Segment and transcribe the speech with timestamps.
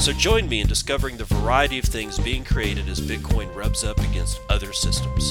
[0.00, 3.98] So join me in discovering the variety of things being created as Bitcoin rubs up
[3.98, 5.30] against other systems.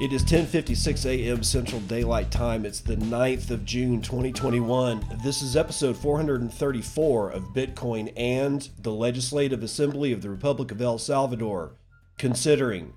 [0.00, 1.42] It is 10:56 a.m.
[1.42, 2.64] Central Daylight Time.
[2.64, 5.18] It's the 9th of June 2021.
[5.22, 10.98] This is episode 434 of Bitcoin and the Legislative Assembly of the Republic of El
[10.98, 11.72] Salvador
[12.18, 12.94] considering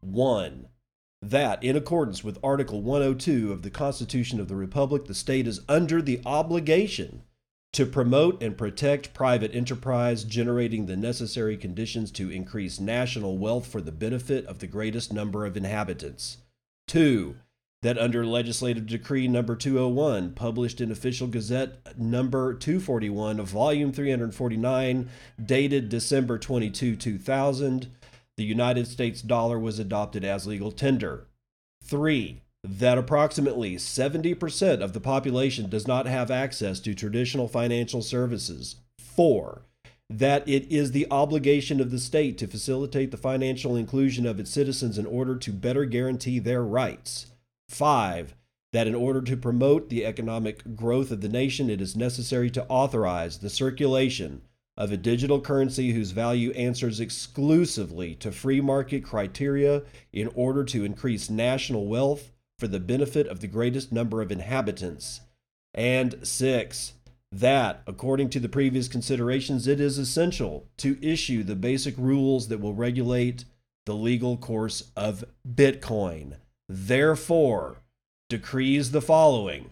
[0.00, 0.68] 1
[1.22, 5.60] that in accordance with article 102 of the Constitution of the Republic the state is
[5.68, 7.22] under the obligation
[7.74, 13.80] to promote and protect private enterprise, generating the necessary conditions to increase national wealth for
[13.80, 16.38] the benefit of the greatest number of inhabitants.
[16.86, 17.34] Two,
[17.82, 25.10] that under legislative decree number 201, published in Official Gazette number 241 of volume 349,
[25.44, 27.88] dated December 22, 2000,
[28.36, 31.26] the United States dollar was adopted as legal tender.
[31.82, 38.76] Three, that approximately 70% of the population does not have access to traditional financial services.
[38.98, 39.62] Four,
[40.08, 44.50] that it is the obligation of the state to facilitate the financial inclusion of its
[44.50, 47.26] citizens in order to better guarantee their rights.
[47.68, 48.34] Five,
[48.72, 52.66] that in order to promote the economic growth of the nation, it is necessary to
[52.66, 54.42] authorize the circulation
[54.76, 60.84] of a digital currency whose value answers exclusively to free market criteria in order to
[60.84, 65.20] increase national wealth for the benefit of the greatest number of inhabitants.
[65.72, 66.94] And six,
[67.30, 72.60] that, according to the previous considerations, it is essential to issue the basic rules that
[72.60, 73.44] will regulate
[73.86, 76.36] the legal course of Bitcoin.
[76.68, 77.76] Therefore,
[78.30, 79.70] decrees the following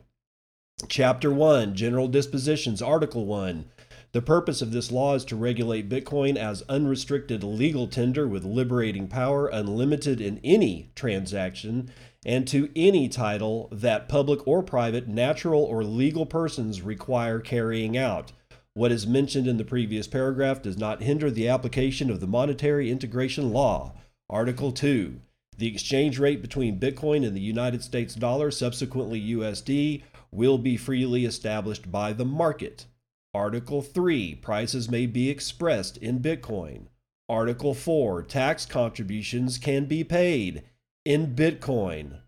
[0.88, 3.64] Chapter 1 General Dispositions, Article 1
[4.12, 9.08] the purpose of this law is to regulate Bitcoin as unrestricted legal tender with liberating
[9.08, 11.90] power, unlimited in any transaction,
[12.24, 18.32] and to any title that public or private, natural or legal persons require carrying out.
[18.74, 22.90] What is mentioned in the previous paragraph does not hinder the application of the Monetary
[22.90, 23.94] Integration Law.
[24.28, 25.20] Article 2.
[25.56, 31.24] The exchange rate between Bitcoin and the United States dollar, subsequently USD, will be freely
[31.24, 32.86] established by the market.
[33.34, 36.88] Article 3 Prices may be expressed in Bitcoin.
[37.30, 40.64] Article 4 Tax contributions can be paid
[41.06, 42.18] in Bitcoin.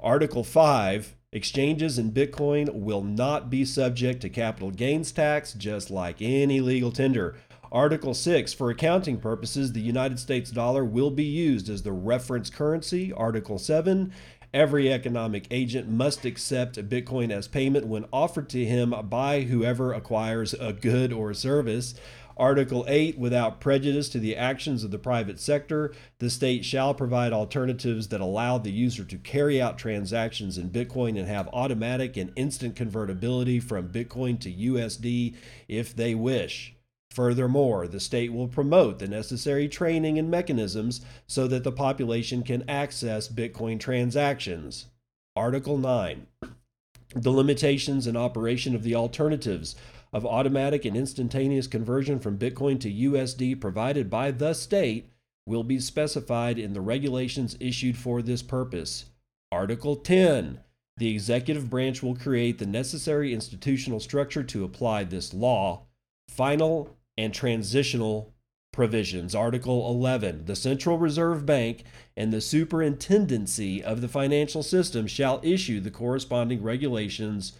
[0.00, 6.22] Article 5 Exchanges in Bitcoin will not be subject to capital gains tax, just like
[6.22, 7.36] any legal tender.
[7.70, 12.48] Article 6 For accounting purposes, the United States dollar will be used as the reference
[12.48, 13.12] currency.
[13.12, 14.10] Article 7
[14.58, 20.52] Every economic agent must accept Bitcoin as payment when offered to him by whoever acquires
[20.52, 21.94] a good or service.
[22.36, 27.32] Article 8 Without prejudice to the actions of the private sector, the state shall provide
[27.32, 32.32] alternatives that allow the user to carry out transactions in Bitcoin and have automatic and
[32.34, 35.36] instant convertibility from Bitcoin to USD
[35.68, 36.74] if they wish.
[37.10, 42.68] Furthermore, the state will promote the necessary training and mechanisms so that the population can
[42.68, 44.86] access Bitcoin transactions.
[45.34, 46.26] Article 9.
[47.14, 49.74] The limitations and operation of the alternatives
[50.12, 55.10] of automatic and instantaneous conversion from Bitcoin to USD provided by the state
[55.46, 59.06] will be specified in the regulations issued for this purpose.
[59.50, 60.60] Article 10.
[60.98, 65.86] The executive branch will create the necessary institutional structure to apply this law.
[66.28, 68.32] Final and transitional
[68.72, 69.34] provisions.
[69.34, 71.82] Article 11 The Central Reserve Bank
[72.16, 77.54] and the Superintendency of the Financial System shall issue the corresponding regulations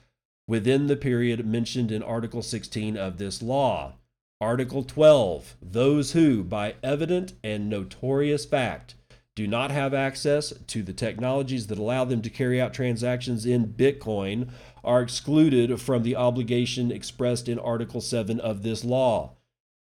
[0.46, 3.94] within the period mentioned in Article 16 of this law.
[4.40, 8.94] Article 12 Those who, by evident and notorious fact,
[9.34, 13.72] do not have access to the technologies that allow them to carry out transactions in
[13.72, 14.50] Bitcoin
[14.84, 19.34] are excluded from the obligation expressed in Article 7 of this law.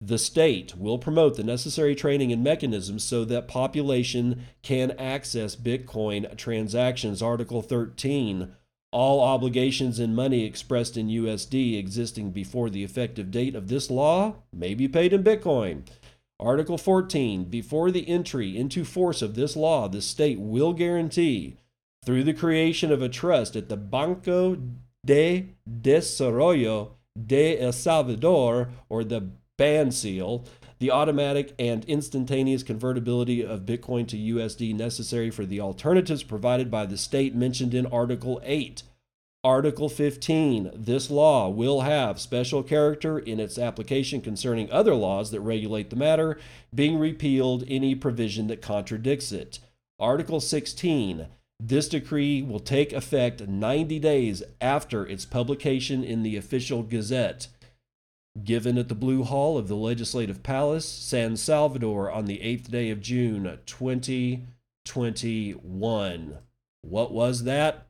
[0.06, 6.36] The state will promote the necessary training and mechanisms so that population can access Bitcoin
[6.36, 7.22] transactions.
[7.22, 8.54] Article 13
[8.92, 14.36] all obligations in money expressed in USD existing before the effective date of this law
[14.54, 15.82] may be paid in Bitcoin.
[16.40, 21.58] Article 14 Before the entry into force of this law, the state will guarantee,
[22.06, 24.60] through the creation of a trust at the Banco
[25.04, 26.92] de Desarrollo
[27.26, 30.46] de El Salvador, or the BANDESAL,
[30.80, 36.86] the automatic and instantaneous convertibility of Bitcoin to USD necessary for the alternatives provided by
[36.86, 38.84] the state mentioned in Article 8.
[39.44, 40.72] Article 15.
[40.74, 45.96] This law will have special character in its application concerning other laws that regulate the
[45.98, 46.40] matter,
[46.74, 49.60] being repealed any provision that contradicts it.
[50.00, 51.28] Article 16.
[51.60, 57.48] This decree will take effect 90 days after its publication in the official Gazette.
[58.42, 62.90] Given at the Blue Hall of the Legislative Palace, San Salvador, on the 8th day
[62.90, 66.38] of June 2021.
[66.82, 67.86] What was that?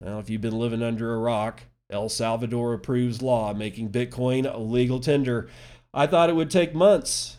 [0.00, 4.58] Well, if you've been living under a rock, El Salvador approves law making Bitcoin a
[4.58, 5.48] legal tender.
[5.94, 7.36] I thought it would take months,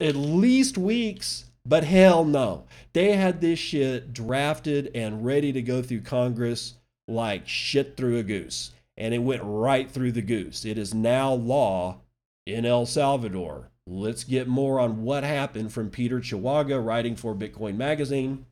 [0.00, 2.64] at least weeks, but hell no.
[2.94, 6.76] They had this shit drafted and ready to go through Congress
[7.06, 8.72] like shit through a goose.
[8.98, 10.66] And it went right through the goose.
[10.66, 12.02] It is now law
[12.46, 13.70] in El Salvador.
[13.86, 18.44] Let's get more on what happened from Peter Chawaga, writing for Bitcoin Magazine.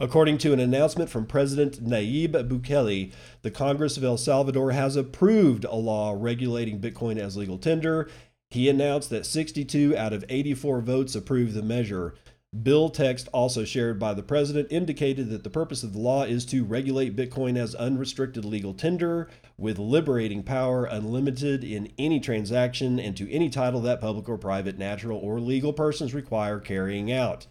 [0.00, 3.12] According to an announcement from President Nayib Bukele,
[3.42, 8.08] the Congress of El Salvador has approved a law regulating Bitcoin as legal tender.
[8.50, 12.14] He announced that 62 out of 84 votes approved the measure.
[12.62, 16.44] Bill text also shared by the president indicated that the purpose of the law is
[16.46, 19.28] to regulate Bitcoin as unrestricted legal tender
[19.58, 24.78] with liberating power unlimited in any transaction and to any title that public or private,
[24.78, 27.48] natural or legal persons require carrying out.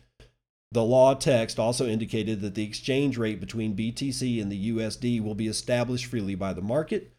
[0.71, 5.35] The law text also indicated that the exchange rate between BTC and the USD will
[5.35, 7.12] be established freely by the market.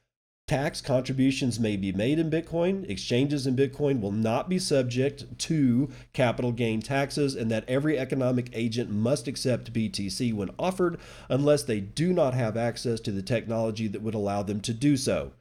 [0.46, 2.88] Tax contributions may be made in Bitcoin.
[2.90, 8.50] Exchanges in Bitcoin will not be subject to capital gain taxes, and that every economic
[8.52, 10.98] agent must accept BTC when offered
[11.30, 14.98] unless they do not have access to the technology that would allow them to do
[14.98, 15.32] so.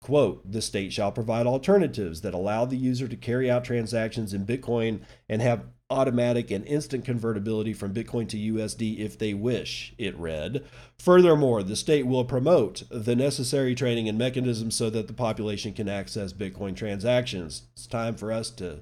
[0.00, 4.44] Quote, the state shall provide alternatives that allow the user to carry out transactions in
[4.44, 10.16] Bitcoin and have automatic and instant convertibility from Bitcoin to USD if they wish, it
[10.18, 10.64] read.
[10.98, 15.88] Furthermore, the state will promote the necessary training and mechanisms so that the population can
[15.88, 17.62] access Bitcoin transactions.
[17.72, 18.80] It's time for us to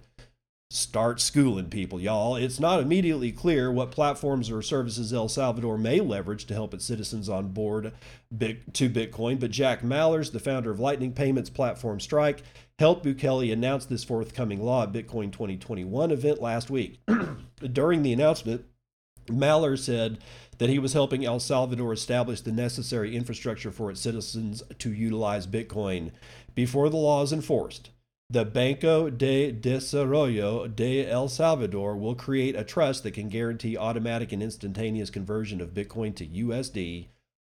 [0.70, 2.34] start schooling people, y'all.
[2.34, 6.84] It's not immediately clear what platforms or services El Salvador may leverage to help its
[6.84, 7.92] citizens on board
[8.38, 12.42] to Bitcoin, but Jack Mallers, the founder of Lightning payments platform Strike,
[12.78, 17.00] helped Bukele announce this forthcoming law at Bitcoin 2021 event last week.
[17.72, 18.64] During the announcement,
[19.28, 20.18] Mallers said
[20.58, 25.46] that he was helping El Salvador establish the necessary infrastructure for its citizens to utilize
[25.46, 26.10] Bitcoin
[26.54, 27.90] before the law is enforced.
[28.28, 34.32] The Banco de Desarrollo de El Salvador will create a trust that can guarantee automatic
[34.32, 37.06] and instantaneous conversion of Bitcoin to USD.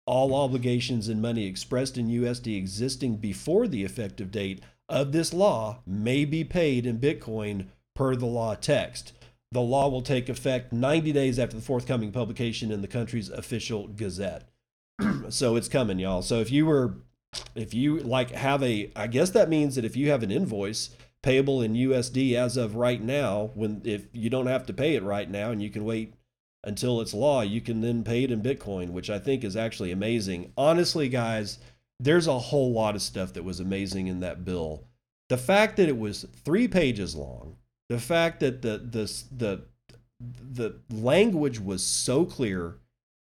[0.05, 5.79] All obligations and money expressed in USD existing before the effective date of this law
[5.87, 9.13] may be paid in Bitcoin per the law text.
[9.53, 13.87] The law will take effect 90 days after the forthcoming publication in the country's official
[13.87, 14.49] gazette.
[15.29, 16.23] so it's coming, y'all.
[16.23, 16.97] So if you were,
[17.55, 20.91] if you like have a, I guess that means that if you have an invoice
[21.23, 25.03] payable in USD as of right now, when if you don't have to pay it
[25.03, 26.15] right now and you can wait
[26.63, 29.93] until it's law, you can then pay it in Bitcoin, which I think is actually
[29.93, 30.53] amazing.
[30.57, 31.59] Honestly, guys,
[32.01, 34.85] there's a whole lot of stuff that was amazing in that bill.
[35.29, 37.57] The fact that it was three pages long,
[37.89, 39.65] the fact that the the the
[40.21, 42.77] the language was so clear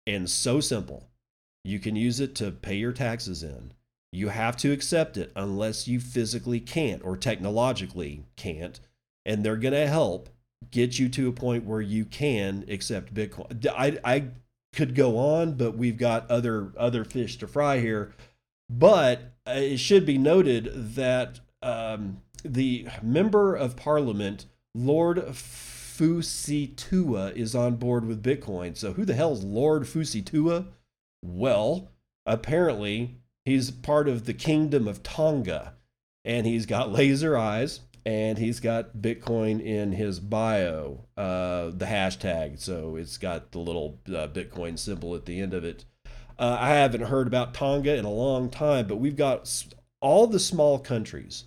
[0.06, 1.08] and so simple.
[1.64, 3.72] You can use it to pay your taxes in.
[4.14, 8.78] You have to accept it unless you physically can't or technologically can't.
[9.26, 10.28] And they're going to help
[10.70, 13.66] get you to a point where you can accept Bitcoin.
[13.76, 14.28] I, I
[14.72, 18.12] could go on, but we've got other other fish to fry here.
[18.70, 27.56] But uh, it should be noted that um, the member of parliament, Lord Fusitu'a, is
[27.56, 28.76] on board with Bitcoin.
[28.76, 30.66] So who the hell is Lord Fusitu'a?
[31.20, 31.90] Well,
[32.26, 35.74] apparently he's part of the kingdom of Tonga,
[36.24, 42.60] and he's got laser eyes, and he's got Bitcoin in his bio, uh, the hashtag.
[42.60, 45.84] So it's got the little uh, Bitcoin symbol at the end of it.
[46.38, 49.64] Uh, I haven't heard about Tonga in a long time, but we've got
[50.00, 51.44] all the small countries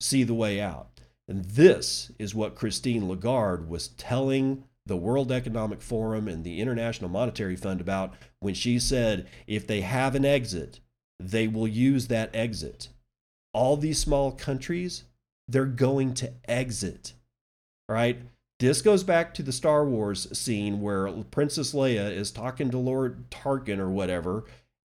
[0.00, 0.88] see the way out.
[1.26, 7.08] And this is what Christine Lagarde was telling the World Economic Forum and the International
[7.08, 10.80] Monetary Fund about when she said if they have an exit,
[11.20, 12.88] they will use that exit.
[13.52, 15.04] All these small countries,
[15.48, 17.14] they're going to exit.
[17.88, 18.20] All right.
[18.60, 23.28] This goes back to the Star Wars scene where Princess Leia is talking to Lord
[23.28, 24.44] Tarkin or whatever,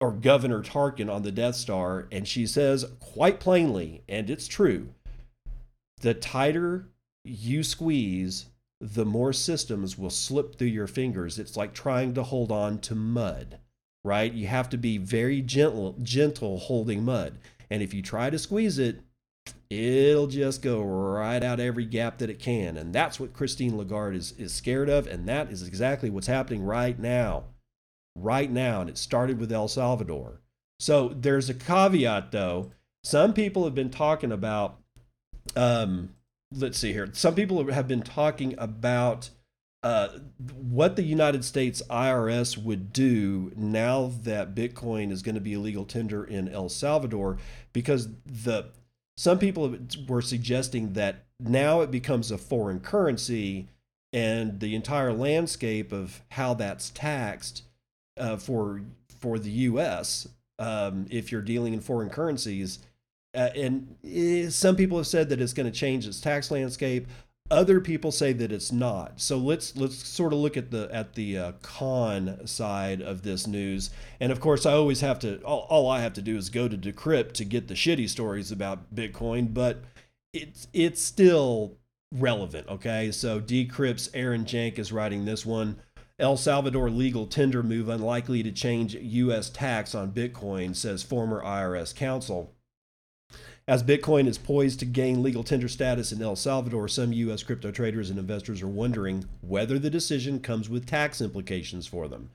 [0.00, 4.88] or Governor Tarkin on the Death Star, and she says quite plainly, and it's true,
[6.00, 6.88] the tighter
[7.24, 8.46] you squeeze,
[8.80, 11.38] the more systems will slip through your fingers.
[11.38, 13.60] It's like trying to hold on to mud,
[14.04, 14.32] right?
[14.32, 17.38] You have to be very gentle, gentle holding mud.
[17.70, 19.00] And if you try to squeeze it,
[19.70, 22.76] it'll just go right out every gap that it can.
[22.76, 25.06] And that's what Christine Lagarde is, is scared of.
[25.06, 27.44] And that is exactly what's happening right now.
[28.14, 28.82] Right now.
[28.82, 30.40] And it started with El Salvador.
[30.78, 32.70] So there's a caveat, though.
[33.02, 34.78] Some people have been talking about,
[35.56, 36.10] um,
[36.52, 37.08] let's see here.
[37.12, 39.30] Some people have been talking about
[39.84, 40.08] uh,
[40.62, 45.60] what the United States IRS would do now that Bitcoin is going to be a
[45.60, 47.36] legal tender in El Salvador,
[47.74, 48.70] because the
[49.18, 49.76] some people
[50.08, 53.68] were suggesting that now it becomes a foreign currency,
[54.14, 57.64] and the entire landscape of how that's taxed
[58.16, 58.80] uh, for
[59.20, 60.26] for the U.S.
[60.58, 62.78] Um, if you're dealing in foreign currencies.
[63.34, 67.08] Uh, and it, some people have said that it's going to change its tax landscape.
[67.50, 69.20] Other people say that it's not.
[69.20, 73.46] So let's let's sort of look at the at the uh, con side of this
[73.46, 73.90] news.
[74.18, 75.42] And of course, I always have to.
[75.42, 78.50] All, all I have to do is go to Decrypt to get the shitty stories
[78.50, 79.82] about Bitcoin, but
[80.32, 81.76] it's it's still
[82.12, 82.66] relevant.
[82.68, 85.76] Okay, so Decrypt's Aaron Jank is writing this one.
[86.18, 89.50] El Salvador legal tender move unlikely to change U.S.
[89.50, 92.54] tax on Bitcoin, says former IRS counsel.
[93.66, 97.42] As Bitcoin is poised to gain legal tender status in El Salvador, some U.S.
[97.42, 102.28] crypto traders and investors are wondering whether the decision comes with tax implications for them.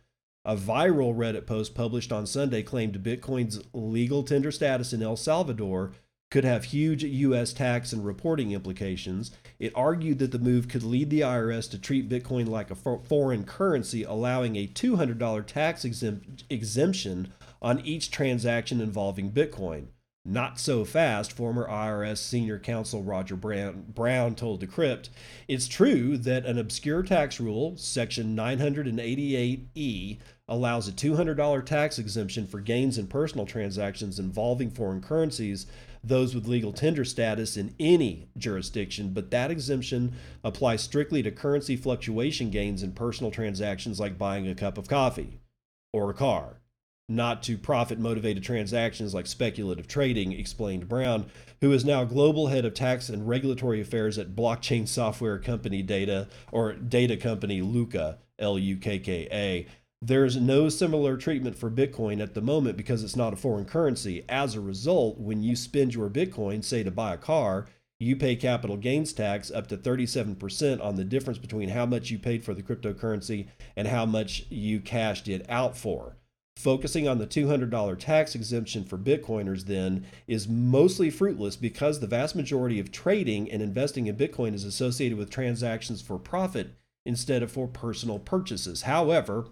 [0.43, 5.91] A viral Reddit post published on Sunday claimed Bitcoin's legal tender status in El Salvador
[6.31, 7.53] could have huge U.S.
[7.53, 9.29] tax and reporting implications.
[9.59, 13.43] It argued that the move could lead the IRS to treat Bitcoin like a foreign
[13.43, 15.85] currency, allowing a $200 tax
[16.49, 19.89] exemption on each transaction involving Bitcoin.
[20.25, 25.09] Not so fast, former IRS senior counsel Roger Brown, Brown told Decrypt.
[25.47, 32.59] It's true that an obscure tax rule, Section 988E, allows a $200 tax exemption for
[32.59, 35.67] gains in personal transactions involving foreign currencies,
[36.03, 41.77] those with legal tender status in any jurisdiction, but that exemption applies strictly to currency
[41.77, 45.39] fluctuation gains in personal transactions like buying a cup of coffee
[45.93, 46.58] or a car
[47.09, 51.25] not to profit motivated transactions like speculative trading, explained Brown,
[51.61, 56.27] who is now global head of tax and regulatory affairs at blockchain software company Data
[56.51, 59.67] or data company Lukka, L U K K A.
[60.01, 64.23] There's no similar treatment for Bitcoin at the moment because it's not a foreign currency.
[64.29, 67.67] As a result, when you spend your Bitcoin, say to buy a car,
[67.99, 72.17] you pay capital gains tax up to 37% on the difference between how much you
[72.17, 76.15] paid for the cryptocurrency and how much you cashed it out for.
[76.59, 82.35] Focusing on the $200 tax exemption for Bitcoiners then is mostly fruitless because the vast
[82.35, 86.75] majority of trading and investing in Bitcoin is associated with transactions for profit
[87.05, 88.81] instead of for personal purchases.
[88.81, 89.47] However,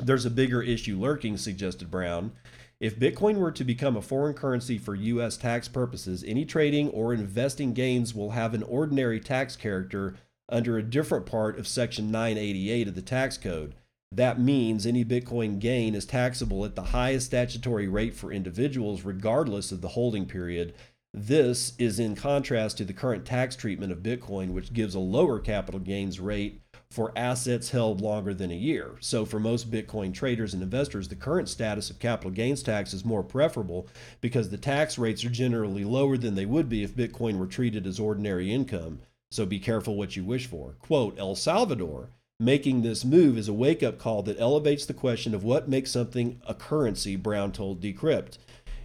[0.00, 2.32] there's a bigger issue lurking, suggested Brown.
[2.80, 5.36] If Bitcoin were to become a foreign currency for U.S.
[5.36, 10.16] tax purposes, any trading or investing gains will have an ordinary tax character
[10.48, 13.76] under a different part of Section 988 of the tax code.
[14.14, 19.72] That means any Bitcoin gain is taxable at the highest statutory rate for individuals, regardless
[19.72, 20.74] of the holding period.
[21.14, 25.38] This is in contrast to the current tax treatment of Bitcoin, which gives a lower
[25.38, 28.96] capital gains rate for assets held longer than a year.
[29.00, 33.06] So, for most Bitcoin traders and investors, the current status of capital gains tax is
[33.06, 33.88] more preferable
[34.20, 37.86] because the tax rates are generally lower than they would be if Bitcoin were treated
[37.86, 39.00] as ordinary income.
[39.30, 40.74] So, be careful what you wish for.
[40.80, 42.10] Quote El Salvador
[42.42, 45.92] making this move is a wake up call that elevates the question of what makes
[45.92, 48.38] something a currency, Brown told Decrypt.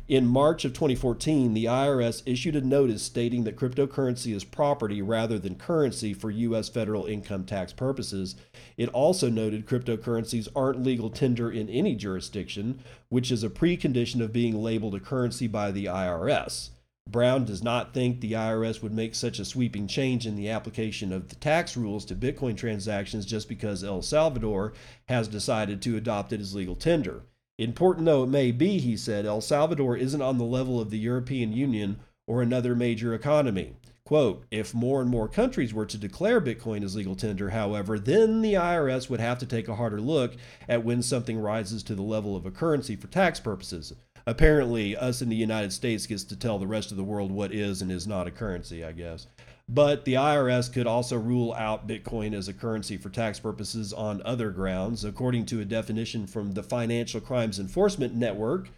[0.08, 5.38] In March of 2014, the IRS issued a notice stating that cryptocurrency is property rather
[5.38, 6.70] than currency for U.S.
[6.70, 8.36] federal income tax purposes.
[8.78, 14.32] It also noted cryptocurrencies aren't legal tender in any jurisdiction, which is a precondition of
[14.32, 16.70] being labeled a currency by the IRS.
[17.12, 21.14] Brown does not think the IRS would make such a sweeping change in the application
[21.14, 24.74] of the tax rules to Bitcoin transactions just because El Salvador
[25.08, 27.24] has decided to adopt it as legal tender.
[27.58, 31.00] Important though it may be, he said, El Salvador isn't on the level of the
[31.00, 33.76] European Union or another major economy.
[34.08, 38.42] Quote, if more and more countries were to declare Bitcoin as legal tender, however, then
[38.42, 40.36] the IRS would have to take a harder look
[40.70, 43.92] at when something rises to the level of a currency for tax purposes.
[44.28, 47.52] Apparently, us in the United States gets to tell the rest of the world what
[47.52, 49.26] is and is not a currency, I guess.
[49.70, 54.22] But the IRS could also rule out Bitcoin as a currency for tax purposes on
[54.24, 55.04] other grounds.
[55.04, 58.70] According to a definition from the Financial Crimes Enforcement Network,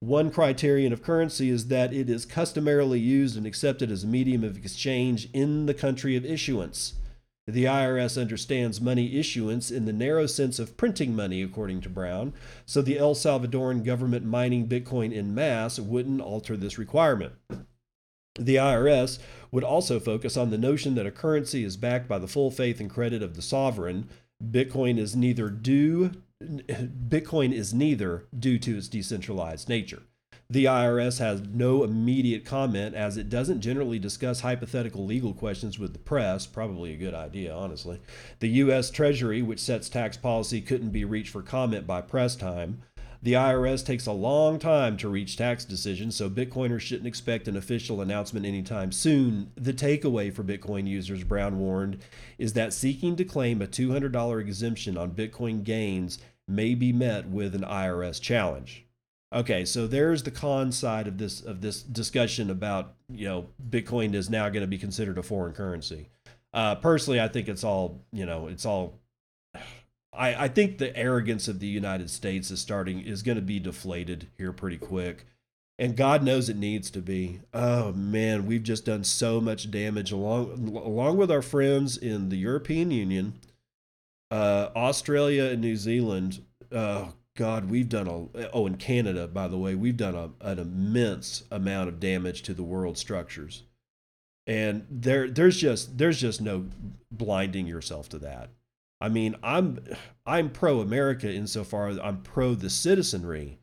[0.00, 4.44] one criterion of currency is that it is customarily used and accepted as a medium
[4.44, 6.94] of exchange in the country of issuance.
[7.48, 12.34] The IRS understands money issuance in the narrow sense of printing money, according to Brown,
[12.66, 17.32] so the El Salvadoran government mining Bitcoin in mass wouldn't alter this requirement.
[18.38, 19.18] The IRS
[19.50, 22.80] would also focus on the notion that a currency is backed by the full faith
[22.80, 24.10] and credit of the sovereign.
[24.44, 30.02] Bitcoin is neither due Bitcoin is neither due to its decentralized nature.
[30.50, 35.92] The IRS has no immediate comment as it doesn't generally discuss hypothetical legal questions with
[35.92, 38.00] the press, probably a good idea, honestly.
[38.40, 38.90] The U.S.
[38.90, 42.80] Treasury, which sets tax policy, couldn't be reached for comment by press time.
[43.22, 47.56] The IRS takes a long time to reach tax decisions, so Bitcoiners shouldn't expect an
[47.58, 49.52] official announcement anytime soon.
[49.54, 51.98] The takeaway for Bitcoin users, Brown warned,
[52.38, 57.54] is that seeking to claim a $200 exemption on Bitcoin gains may be met with
[57.54, 58.87] an IRS challenge.
[59.32, 64.14] Okay, so there's the con side of this of this discussion about you know Bitcoin
[64.14, 66.08] is now going to be considered a foreign currency.
[66.54, 68.94] Uh, personally, I think it's all you know it's all
[70.14, 73.60] I, I think the arrogance of the United States is starting is going to be
[73.60, 75.26] deflated here pretty quick.
[75.80, 77.40] And God knows it needs to be.
[77.52, 82.36] Oh man, we've just done so much damage along along with our friends in the
[82.36, 83.34] European Union,
[84.30, 86.42] uh, Australia and New Zealand.
[86.72, 90.58] Oh God, we've done a oh, in Canada, by the way, we've done a, an
[90.58, 93.62] immense amount of damage to the world structures.
[94.48, 96.66] And there there's just there's just no
[97.12, 98.50] blinding yourself to that.
[99.00, 99.78] I mean, I'm
[100.26, 103.60] I'm pro America insofar as I'm pro the citizenry,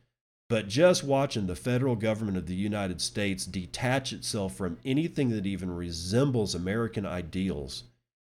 [0.48, 5.44] but just watching the federal government of the United States detach itself from anything that
[5.44, 7.84] even resembles American ideals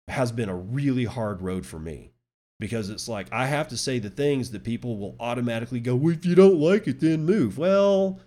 [0.06, 2.10] has been a really hard road for me.
[2.60, 6.14] Because it's like I have to say the things that people will automatically go, well,
[6.14, 7.58] if you don't like it, then move.
[7.58, 8.20] Well,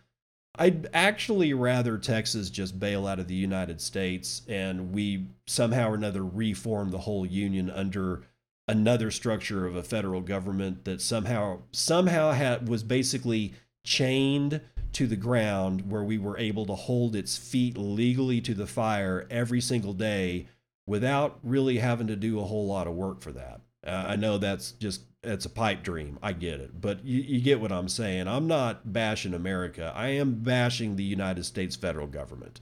[0.55, 5.95] I'd actually rather Texas just bail out of the United States and we somehow or
[5.95, 8.23] another reform the whole union under
[8.67, 13.53] another structure of a federal government that somehow somehow had was basically
[13.85, 14.61] chained
[14.93, 19.27] to the ground where we were able to hold its feet legally to the fire
[19.29, 20.47] every single day
[20.85, 23.61] without really having to do a whole lot of work for that.
[23.85, 26.19] Uh, I know that's just it's a pipe dream.
[26.21, 28.27] I get it, but you, you get what I'm saying.
[28.27, 29.91] I'm not bashing America.
[29.95, 32.59] I am bashing the United States federal government.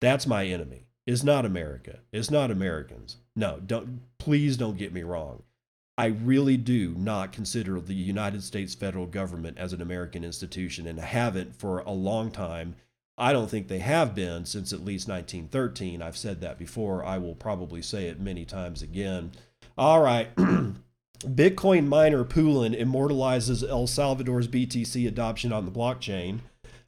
[0.00, 0.86] That's my enemy.
[1.06, 2.00] It's not America.
[2.12, 3.16] It's not Americans.
[3.34, 5.42] No, don't please don't get me wrong.
[5.98, 10.98] I really do not consider the United States federal government as an American institution and
[10.98, 12.76] haven't for a long time.
[13.18, 16.00] I don't think they have been since at least 1913.
[16.00, 17.04] I've said that before.
[17.04, 19.32] I will probably say it many times again.
[19.76, 20.34] All right.
[21.20, 26.40] Bitcoin miner Poolin immortalizes El Salvador's BTC adoption on the blockchain.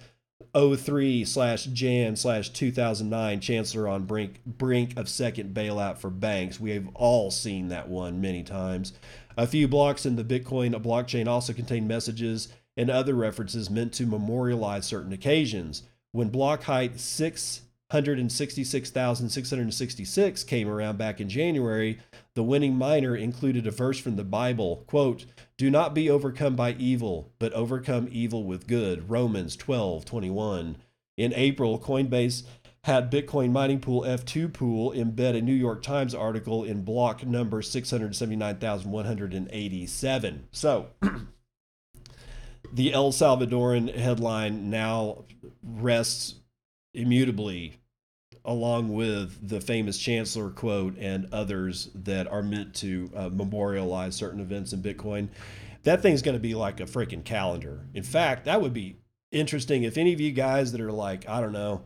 [0.56, 6.58] 03 slash Jan slash 2009, Chancellor on brink, brink of second bailout for banks.
[6.58, 8.94] We have all seen that one many times.
[9.36, 14.06] A few blocks in the Bitcoin blockchain also contain messages and other references meant to
[14.06, 15.82] memorialize certain occasions.
[16.12, 21.98] When block height 6 166,666 came around back in January,
[22.34, 25.24] the winning miner included a verse from the Bible, quote,
[25.56, 30.76] "Do not be overcome by evil, but overcome evil with good." Romans 12:21.
[31.16, 32.42] In April, Coinbase
[32.84, 37.62] had Bitcoin mining pool F2 pool embed a New York Times article in block number
[37.62, 40.46] 679,187.
[40.52, 40.88] So,
[42.72, 45.24] the El Salvadoran headline now
[45.62, 46.34] rests
[46.94, 47.78] immutably
[48.44, 54.40] along with the famous chancellor quote and others that are meant to uh, memorialize certain
[54.40, 55.28] events in Bitcoin.
[55.82, 57.86] That thing's going to be like a freaking calendar.
[57.94, 58.96] In fact, that would be
[59.30, 61.84] interesting if any of you guys that are like, I don't know,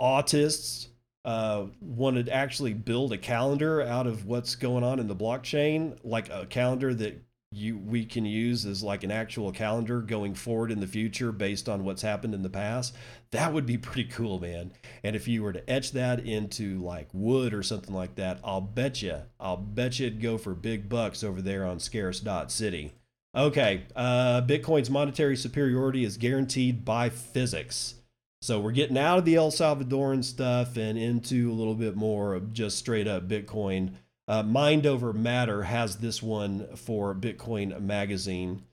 [0.00, 0.88] autists
[1.24, 5.96] uh, wanted to actually build a calendar out of what's going on in the blockchain,
[6.04, 7.22] like a calendar that
[7.54, 11.68] you we can use as like an actual calendar going forward in the future based
[11.68, 12.94] on what's happened in the past
[13.30, 14.72] that would be pretty cool man.
[15.02, 18.60] And if you were to etch that into like wood or something like that i'll
[18.60, 22.50] bet you i'll bet you it'd go for big bucks over there on scarce dot
[22.50, 22.92] city.
[23.34, 27.94] Okay uh, bitcoin's monetary superiority is guaranteed by physics.
[28.42, 32.34] So we're getting out of the el salvadoran stuff and into a little bit more
[32.34, 33.94] of just straight up bitcoin
[34.26, 38.64] uh, Mind Over Matter has this one for Bitcoin Magazine.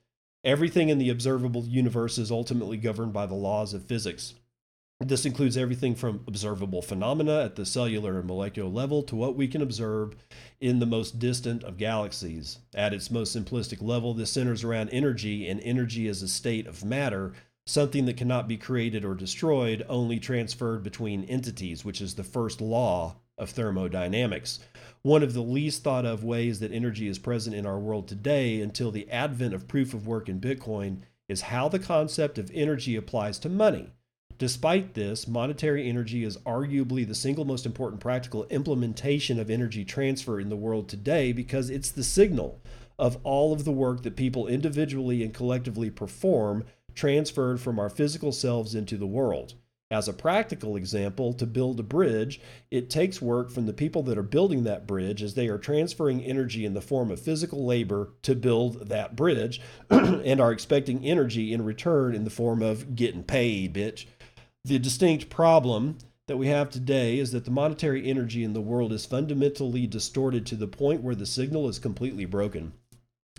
[0.44, 4.34] Everything in the observable universe is ultimately governed by the laws of physics.
[5.02, 9.48] This includes everything from observable phenomena at the cellular and molecular level to what we
[9.48, 10.16] can observe
[10.60, 12.60] in the most distant of galaxies.
[12.76, 16.86] At its most simplistic level, this centers around energy, and energy is a state of
[16.86, 17.34] matter,
[17.66, 22.62] something that cannot be created or destroyed, only transferred between entities, which is the first
[22.62, 24.60] law of thermodynamics
[25.04, 28.62] one of the least thought of ways that energy is present in our world today
[28.62, 32.96] until the advent of proof of work in Bitcoin is how the concept of energy
[32.96, 33.92] applies to money.
[34.38, 40.40] Despite this, monetary energy is arguably the single most important practical implementation of energy transfer
[40.40, 42.60] in the world today because it's the signal
[43.00, 48.32] of all of the work that people individually and collectively perform transferred from our physical
[48.32, 49.56] selves into the world.
[49.92, 52.40] As a practical example, to build a bridge,
[52.72, 56.24] it takes work from the people that are building that bridge as they are transferring
[56.24, 61.52] energy in the form of physical labor to build that bridge and are expecting energy
[61.52, 64.06] in return in the form of getting paid, bitch.
[64.64, 68.94] The distinct problem that we have today is that the monetary energy in the world
[68.94, 72.72] is fundamentally distorted to the point where the signal is completely broken.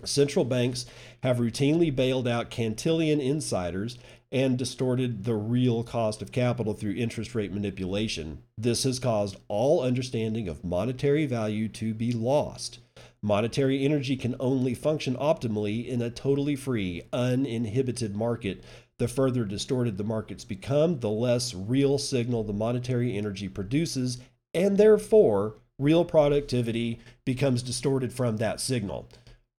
[0.03, 0.85] Central banks
[1.23, 3.97] have routinely bailed out Cantillon insiders
[4.33, 8.39] and distorted the real cost of capital through interest rate manipulation.
[8.57, 12.79] This has caused all understanding of monetary value to be lost.
[13.21, 18.63] Monetary energy can only function optimally in a totally free, uninhibited market.
[18.97, 24.17] The further distorted the markets become, the less real signal the monetary energy produces,
[24.53, 29.07] and therefore, real productivity becomes distorted from that signal.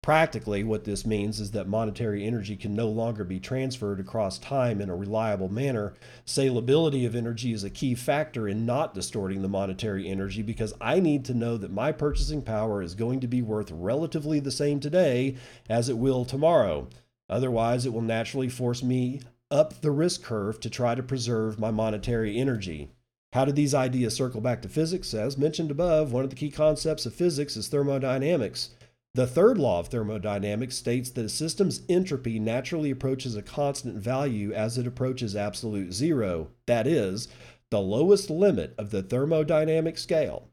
[0.04, 4.82] Practically, what this means is that monetary energy can no longer be transferred across time
[4.82, 5.94] in a reliable manner.
[6.26, 11.00] Salability of energy is a key factor in not distorting the monetary energy because I
[11.00, 14.78] need to know that my purchasing power is going to be worth relatively the same
[14.78, 15.36] today
[15.70, 16.86] as it will tomorrow.
[17.30, 21.70] Otherwise, it will naturally force me up the risk curve to try to preserve my
[21.70, 22.90] monetary energy.
[23.32, 25.14] How do these ideas circle back to physics?
[25.14, 28.68] As mentioned above, one of the key concepts of physics is thermodynamics.
[29.14, 34.52] The third law of thermodynamics states that a system's entropy naturally approaches a constant value
[34.52, 37.28] as it approaches absolute zero, that is,
[37.70, 40.48] the lowest limit of the thermodynamic scale.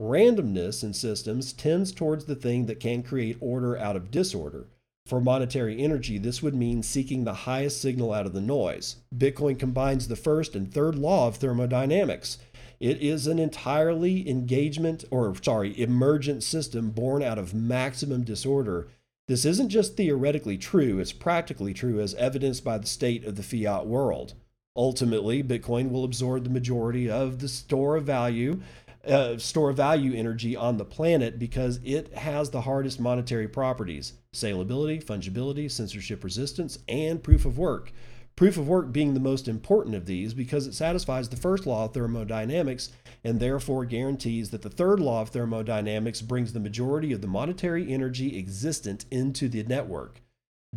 [0.00, 4.66] Randomness in systems tends towards the thing that can create order out of disorder.
[5.06, 8.96] For monetary energy, this would mean seeking the highest signal out of the noise.
[9.16, 12.36] Bitcoin combines the first and third law of thermodynamics.
[12.80, 18.88] It is an entirely engagement or sorry, emergent system born out of maximum disorder.
[19.28, 23.42] This isn't just theoretically true, it's practically true as evidenced by the state of the
[23.42, 24.34] fiat world.
[24.76, 28.60] Ultimately, Bitcoin will absorb the majority of the store of value
[29.06, 34.14] uh, store of value energy on the planet because it has the hardest monetary properties
[34.34, 37.92] salability, fungibility, censorship resistance, and proof of work.
[38.36, 41.86] Proof of work being the most important of these because it satisfies the first law
[41.86, 42.90] of thermodynamics
[43.24, 47.90] and therefore guarantees that the third law of thermodynamics brings the majority of the monetary
[47.90, 50.20] energy existent into the network.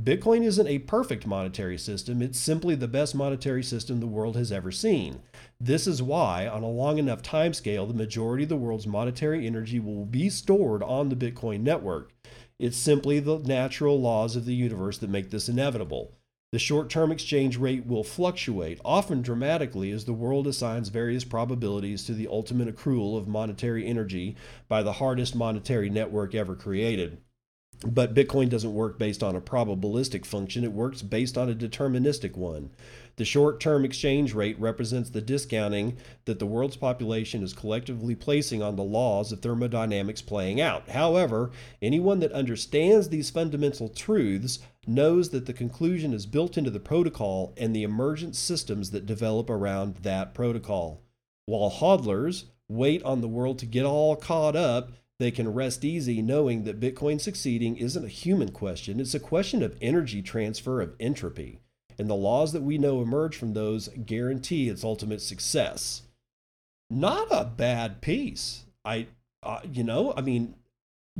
[0.01, 4.53] Bitcoin isn't a perfect monetary system, it's simply the best monetary system the world has
[4.53, 5.19] ever seen.
[5.59, 9.81] This is why, on a long enough timescale, the majority of the world's monetary energy
[9.81, 12.13] will be stored on the Bitcoin network.
[12.57, 16.13] It's simply the natural laws of the universe that make this inevitable.
[16.51, 22.05] The short term exchange rate will fluctuate, often dramatically, as the world assigns various probabilities
[22.05, 24.35] to the ultimate accrual of monetary energy
[24.67, 27.19] by the hardest monetary network ever created.
[27.85, 32.35] But Bitcoin doesn't work based on a probabilistic function, it works based on a deterministic
[32.35, 32.71] one.
[33.15, 38.61] The short term exchange rate represents the discounting that the world's population is collectively placing
[38.61, 40.89] on the laws of thermodynamics playing out.
[40.89, 44.59] However, anyone that understands these fundamental truths
[44.89, 49.49] knows that the conclusion is built into the protocol and the emergent systems that develop
[49.49, 51.01] around that protocol.
[51.45, 56.21] While hodlers wait on the world to get all caught up, they can rest easy
[56.21, 60.95] knowing that Bitcoin succeeding isn't a human question, it's a question of energy transfer of
[60.99, 61.59] entropy
[61.99, 66.03] and the laws that we know emerge from those guarantee its ultimate success.
[66.89, 68.63] Not a bad piece.
[68.85, 69.07] I,
[69.43, 70.55] uh, you know, I mean,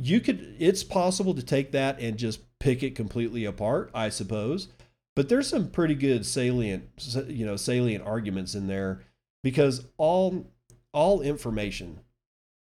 [0.06, 0.56] you could.
[0.58, 4.68] It's possible to take that and just pick it completely apart, I suppose.
[5.16, 6.84] But there's some pretty good salient,
[7.28, 9.02] you know, salient arguments in there
[9.42, 10.46] because all
[10.92, 12.00] all information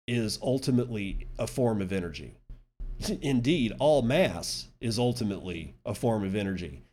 [0.08, 2.36] is ultimately a form of energy.
[3.22, 6.84] Indeed, all mass is ultimately a form of energy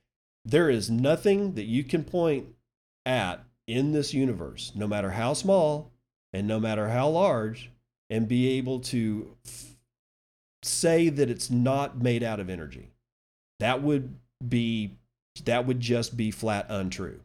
[0.47, 2.47] there is nothing that you can point
[3.05, 5.91] at in this universe, no matter how small
[6.33, 7.71] and no matter how large,
[8.09, 9.37] and be able to
[10.67, 12.91] say that it's not made out of energy.
[13.61, 14.99] That would be
[15.45, 17.21] that would just be flat untrue.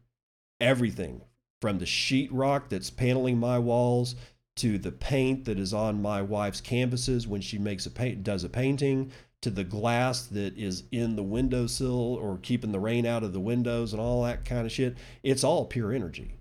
[0.60, 1.22] Everything
[1.62, 4.16] from the sheetrock that's paneling my walls
[4.58, 8.44] to the paint that is on my wife's canvases when she makes a paint does
[8.44, 13.24] a painting to the glass that is in the windowsill or keeping the rain out
[13.24, 14.96] of the windows and all that kind of shit.
[15.24, 16.36] It's all pure energy.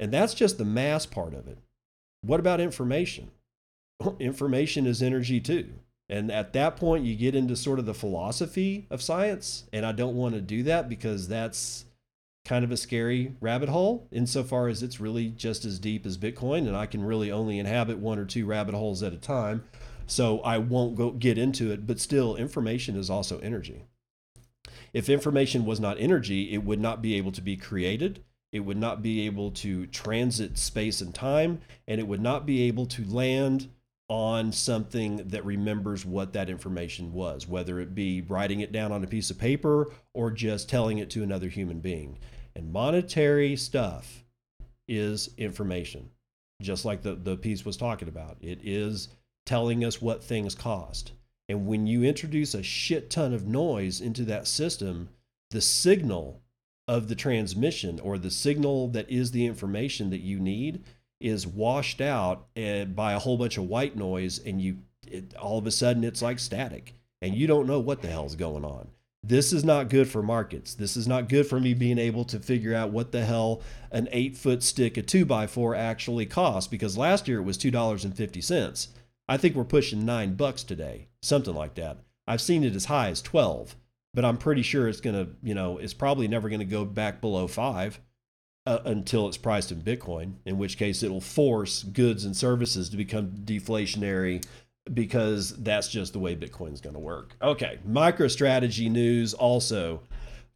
[0.00, 1.58] And that's just the mass part of it.
[2.22, 3.30] What about information?
[4.18, 5.72] information is energy too.
[6.12, 9.64] And at that point, you get into sort of the philosophy of science.
[9.72, 11.86] And I don't want to do that because that's
[12.44, 16.68] kind of a scary rabbit hole insofar as it's really just as deep as Bitcoin.
[16.68, 19.64] And I can really only inhabit one or two rabbit holes at a time.
[20.06, 23.86] So I won't go get into it, but still, information is also energy.
[24.92, 28.22] If information was not energy, it would not be able to be created.
[28.52, 32.64] It would not be able to transit space and time, and it would not be
[32.64, 33.70] able to land
[34.12, 39.02] on something that remembers what that information was, whether it be writing it down on
[39.02, 42.18] a piece of paper or just telling it to another human being.
[42.54, 44.22] And monetary stuff
[44.86, 46.10] is information,
[46.60, 48.36] just like the, the piece was talking about.
[48.42, 49.08] It is
[49.46, 51.12] telling us what things cost.
[51.48, 55.08] And when you introduce a shit ton of noise into that system,
[55.52, 56.42] the signal
[56.86, 60.84] of the transmission or the signal that is the information that you need
[61.22, 65.58] is washed out eh, by a whole bunch of white noise and you it, all
[65.58, 68.88] of a sudden it's like static and you don't know what the hell's going on.
[69.24, 70.74] This is not good for markets.
[70.74, 74.08] This is not good for me being able to figure out what the hell an
[74.10, 77.70] eight foot stick a two by four actually costs because last year it was two
[77.70, 78.88] dollars and fifty cents.
[79.28, 81.98] I think we're pushing nine bucks today, something like that.
[82.26, 83.76] I've seen it as high as 12,
[84.14, 86.84] but I'm pretty sure it's going to, you know, it's probably never going to go
[86.84, 88.00] back below five
[88.66, 92.96] uh, until it's priced in Bitcoin, in which case it'll force goods and services to
[92.96, 94.44] become deflationary
[94.92, 97.36] because that's just the way Bitcoin's going to work.
[97.40, 100.02] Okay, MicroStrategy news also.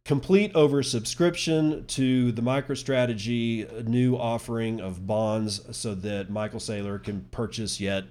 [0.05, 7.81] Complete oversubscription to the MicroStrategy new offering of bonds so that Michael Saylor can purchase
[7.81, 8.05] yet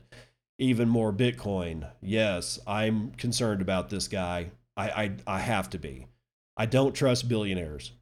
[0.58, 1.88] even more Bitcoin.
[2.02, 4.50] Yes, I'm concerned about this guy.
[4.76, 6.06] I, I, I have to be.
[6.56, 7.92] I don't trust billionaires.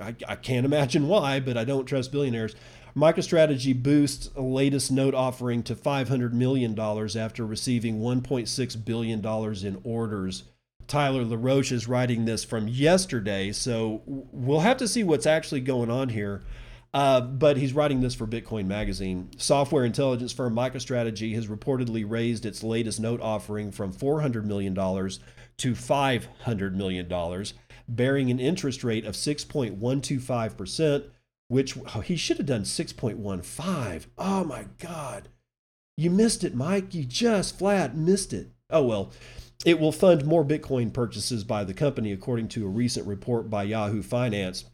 [0.00, 2.54] I, I can't imagine why, but I don't trust billionaires.
[2.96, 9.24] MicroStrategy boosts latest note offering to $500 million after receiving $1.6 billion
[9.66, 10.44] in orders.
[10.88, 15.90] Tyler LaRoche is writing this from yesterday, so we'll have to see what's actually going
[15.90, 16.42] on here.
[16.94, 19.28] Uh, but he's writing this for Bitcoin Magazine.
[19.36, 25.72] Software intelligence firm MicroStrategy has reportedly raised its latest note offering from $400 million to
[25.72, 27.44] $500 million,
[27.88, 31.04] bearing an interest rate of 6.125%,
[31.48, 34.06] which oh, he should have done 6.15.
[34.18, 35.28] Oh my God.
[35.96, 36.94] You missed it, Mike.
[36.94, 38.50] You just flat missed it.
[38.70, 39.10] Oh well.
[39.64, 43.64] It will fund more Bitcoin purchases by the company, according to a recent report by
[43.64, 44.66] Yahoo Finance.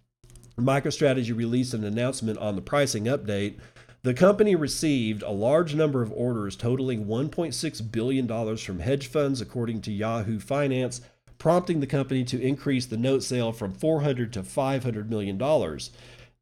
[0.59, 3.59] MicroStrategy released an announcement on the pricing update.
[4.03, 9.81] The company received a large number of orders totaling $1.6 billion from hedge funds, according
[9.81, 11.01] to Yahoo Finance,
[11.39, 15.91] prompting the company to increase the note sale from 400 to 500 million dollars.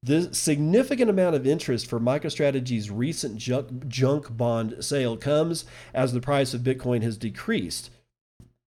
[0.05, 6.21] The significant amount of interest for MicroStrategy's recent junk, junk bond sale comes as the
[6.21, 7.91] price of Bitcoin has decreased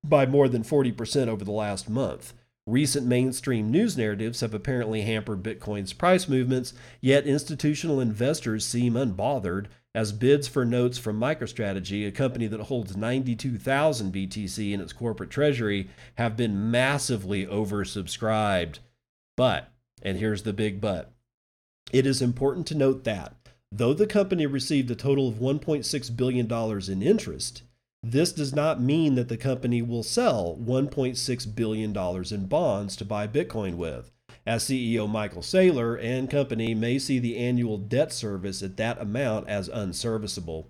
[0.01, 2.33] by more than 40% over the last month.
[2.65, 9.67] Recent mainstream news narratives have apparently hampered Bitcoin's price movements, yet institutional investors seem unbothered
[9.95, 15.29] as bids for notes from MicroStrategy, a company that holds 92,000 BTC in its corporate
[15.29, 18.79] treasury, have been massively oversubscribed.
[19.37, 21.13] But, and here's the big but,
[21.93, 23.35] it is important to note that
[23.71, 27.63] though the company received a total of $1.6 billion in interest,
[28.03, 31.97] this does not mean that the company will sell $1.6 billion
[32.33, 34.11] in bonds to buy Bitcoin with
[34.45, 39.49] as CEO Michael Saylor and company may see the annual debt service at that amount
[39.49, 40.67] as unserviceable.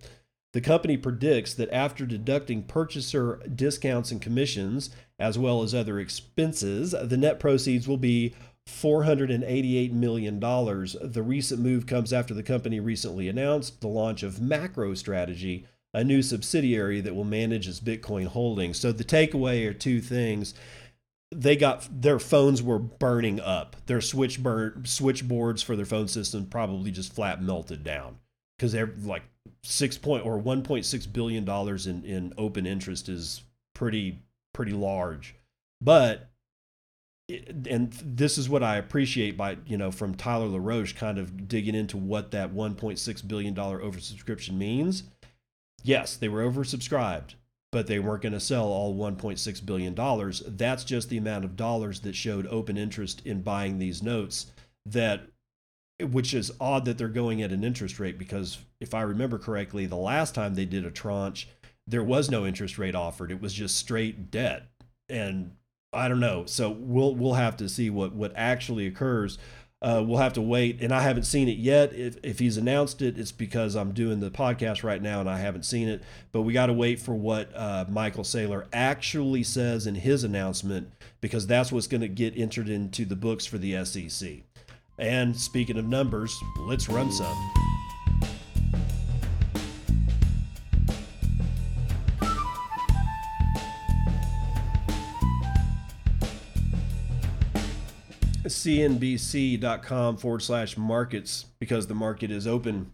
[0.54, 4.89] The company predicts that after deducting purchaser discounts and commissions,
[5.20, 8.34] as well as other expenses, the net proceeds will be
[8.68, 10.39] $488 million.
[10.39, 16.22] The recent move comes after the company recently announced the launch of MacroStrategy, a new
[16.22, 18.80] subsidiary that will manage its Bitcoin holdings.
[18.80, 20.54] So the takeaway are two things
[21.39, 23.76] they got their phones were burning up.
[23.86, 28.19] Their switch burn switchboards for their phone system probably just flat melted down
[28.58, 29.24] because they're like
[29.63, 33.43] six point or one point six billion dollars in in open interest is
[33.74, 34.19] pretty
[34.54, 35.36] pretty large,
[35.82, 36.30] but
[37.28, 41.76] and this is what I appreciate by you know from Tyler LaRoche kind of digging
[41.76, 45.04] into what that 1.6 billion dollar oversubscription means.
[45.84, 47.36] Yes, they were oversubscribed,
[47.76, 50.42] but they weren't going to sell all 1.6 billion dollars.
[50.48, 54.46] That's just the amount of dollars that showed open interest in buying these notes
[54.86, 55.24] that
[56.02, 59.88] which is odd that they're going at an interest rate because if I remember correctly,
[59.88, 61.50] the last time they did a tranche,
[61.86, 63.30] there was no interest rate offered.
[63.30, 64.68] It was just straight debt.
[65.10, 65.52] And
[65.92, 66.46] I don't know.
[66.46, 69.38] So we'll we'll have to see what what actually occurs.
[69.82, 71.94] Uh, we'll have to wait, and I haven't seen it yet.
[71.94, 75.38] If, if he's announced it, it's because I'm doing the podcast right now and I
[75.38, 76.02] haven't seen it.
[76.32, 80.92] But we got to wait for what uh, Michael Saylor actually says in his announcement
[81.22, 84.30] because that's what's going to get entered into the books for the SEC.
[84.98, 87.52] And speaking of numbers, let's run some.
[98.46, 102.92] cnbc.com forward slash markets because the market is open.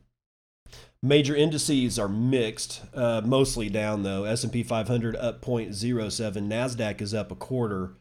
[1.03, 4.23] Major indices are mixed, uh, mostly down though.
[4.25, 7.93] S&P 500 up 0.07, Nasdaq is up a quarter.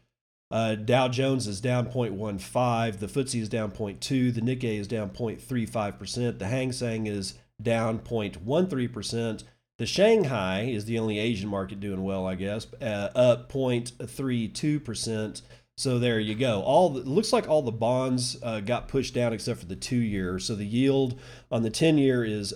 [0.51, 5.09] Uh, Dow Jones is down 0.15, the FTSE is down 0.2, the Nikkei is down
[5.09, 9.43] 0.35%, the Hang Seng is down 0.13%.
[9.77, 15.41] The Shanghai is the only Asian market doing well, I guess, uh, up 0.32%.
[15.81, 16.61] So there you go.
[16.61, 19.95] All the, looks like all the bonds uh, got pushed down except for the two
[19.95, 20.37] year.
[20.37, 21.19] So the yield
[21.51, 22.53] on the 10 year is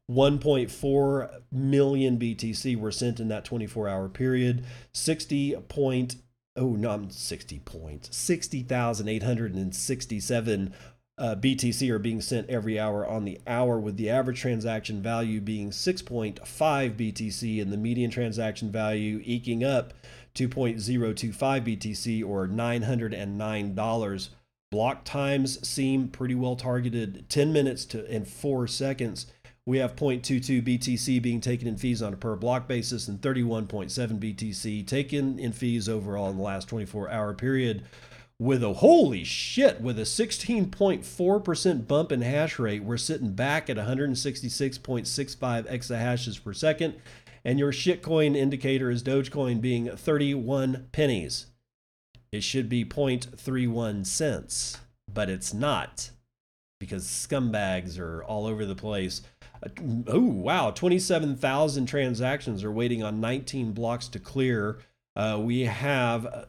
[0.09, 4.63] 1.4 million BTC were sent in that 24 hour period.
[4.93, 6.15] 60 point,
[6.55, 10.73] oh, no, 60 points, 60,867
[11.17, 15.39] uh, BTC are being sent every hour on the hour, with the average transaction value
[15.39, 19.93] being 6.5 BTC and the median transaction value eking up
[20.35, 24.29] 2.025 BTC or $909.
[24.71, 29.27] Block times seem pretty well targeted 10 minutes to and 4 seconds.
[29.67, 33.89] We have 0.22 BTC being taken in fees on a per block basis and 31.7
[34.19, 37.83] BTC taken in fees overall in the last 24 hour period
[38.43, 43.77] with a holy shit, with a 16.4% bump in hash rate, we're sitting back at
[43.77, 46.95] 166.65 exahashes per second.
[47.45, 51.47] and your shitcoin indicator is Dogecoin being 31 pennies.
[52.33, 54.77] It should be 0.31 cents,
[55.11, 56.09] but it's not
[56.81, 59.21] because scumbags are all over the place.
[60.07, 60.71] Oh, wow.
[60.71, 64.79] 27,000 transactions are waiting on 19 blocks to clear.
[65.15, 66.47] Uh, we have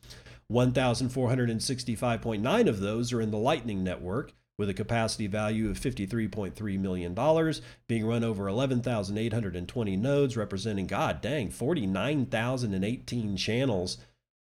[0.50, 7.14] 1,465.9 of those are in the Lightning Network with a capacity value of $53.3 million,
[7.88, 13.98] being run over 11,820 nodes, representing, god dang, 49,018 channels.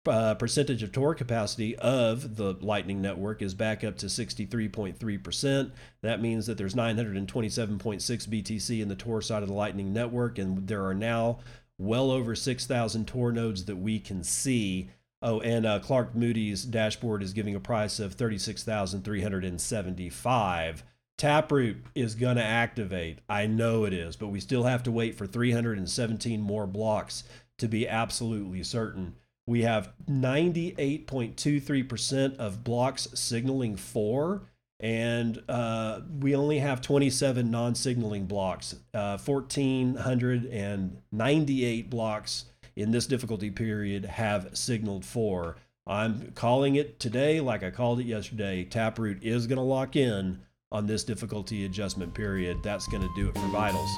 [0.06, 5.72] Uh, percentage of Tor capacity of the Lightning Network is back up to 63.3%.
[6.02, 10.68] That means that there's 927.6 BTC in the Tor side of the Lightning Network, and
[10.68, 11.40] there are now
[11.76, 14.90] well over 6,000 Tor nodes that we can see
[15.22, 19.44] Oh, and uh, Clark Moody's dashboard is giving a price of thirty-six thousand three hundred
[19.44, 20.84] and seventy-five.
[21.16, 23.20] Taproot is going to activate.
[23.28, 27.24] I know it is, but we still have to wait for 317 more blocks
[27.56, 29.16] to be absolutely certain.
[29.46, 34.42] We have 98.23% of blocks signaling for,
[34.78, 42.44] and uh, we only have 27 non signaling blocks, uh, 1,498 blocks
[42.76, 45.56] in this difficulty period have signaled for.
[45.86, 48.64] I'm calling it today, like I called it yesterday.
[48.64, 52.58] Taproot is going to lock in on this difficulty adjustment period.
[52.62, 53.90] That's going to do it for vitals.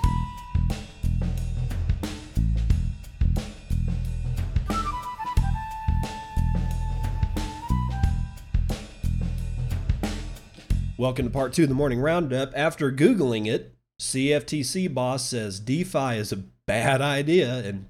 [10.97, 12.53] Welcome to part two of the morning roundup.
[12.55, 17.87] After Googling it, CFTC boss says DeFi is a bad idea and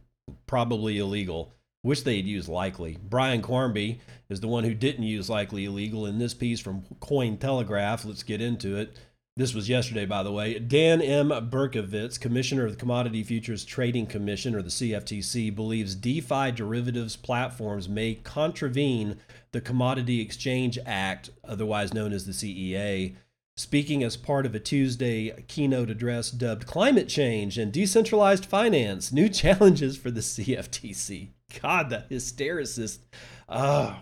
[0.48, 1.54] probably illegal.
[1.84, 2.98] Wish they'd use likely.
[3.00, 8.04] Brian Quarmby is the one who didn't use likely illegal in this piece from Cointelegraph.
[8.04, 8.98] Let's get into it.
[9.36, 10.58] This was yesterday, by the way.
[10.58, 11.28] Dan M.
[11.28, 17.88] Berkovitz, commissioner of the Commodity Futures Trading Commission, or the CFTC, believes DeFi derivatives platforms
[17.88, 19.16] may contravene
[19.52, 23.14] the Commodity Exchange Act, otherwise known as the CEA,
[23.58, 29.28] speaking as part of a Tuesday keynote address dubbed Climate Change and Decentralized Finance New
[29.28, 31.30] Challenges for the CFTC.
[31.60, 33.04] God, the hystericist.
[33.48, 33.98] Oh,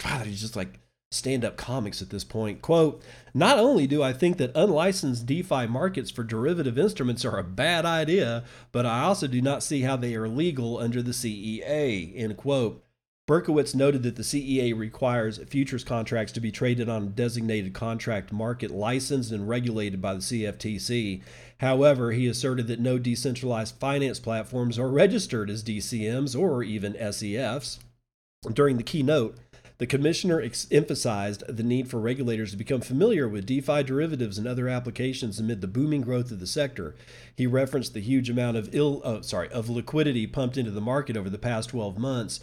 [0.00, 0.78] God, he's just like
[1.10, 2.62] stand up comics at this point.
[2.62, 3.02] Quote
[3.34, 7.84] Not only do I think that unlicensed DeFi markets for derivative instruments are a bad
[7.84, 12.12] idea, but I also do not see how they are legal under the CEA.
[12.14, 12.84] End quote.
[13.26, 18.32] Berkovitz noted that the CEA requires futures contracts to be traded on a designated contract
[18.32, 21.22] market licensed and regulated by the CFTC.
[21.58, 27.78] However, he asserted that no decentralized finance platforms are registered as DCMs or even SEFs.
[28.52, 29.38] During the keynote,
[29.78, 34.46] the commissioner ex- emphasized the need for regulators to become familiar with DeFi derivatives and
[34.46, 36.94] other applications amid the booming growth of the sector.
[37.34, 41.16] He referenced the huge amount of ill, uh, sorry, of liquidity pumped into the market
[41.16, 42.40] over the past 12 months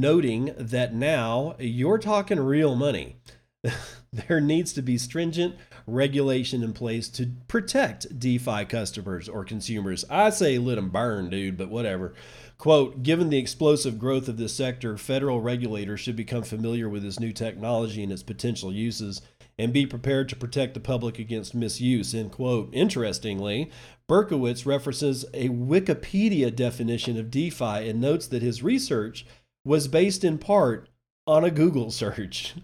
[0.00, 3.16] noting that now you're talking real money.
[4.12, 10.04] there needs to be stringent regulation in place to protect DeFi customers or consumers.
[10.08, 12.14] I say let them burn, dude, but whatever.
[12.56, 17.20] Quote, given the explosive growth of this sector, federal regulators should become familiar with this
[17.20, 19.20] new technology and its potential uses
[19.58, 22.70] and be prepared to protect the public against misuse, end quote.
[22.72, 23.70] Interestingly,
[24.08, 29.26] Berkovitz references a Wikipedia definition of DeFi and notes that his research
[29.64, 30.88] was based in part
[31.26, 32.54] on a Google search.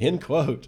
[0.00, 0.66] End quote.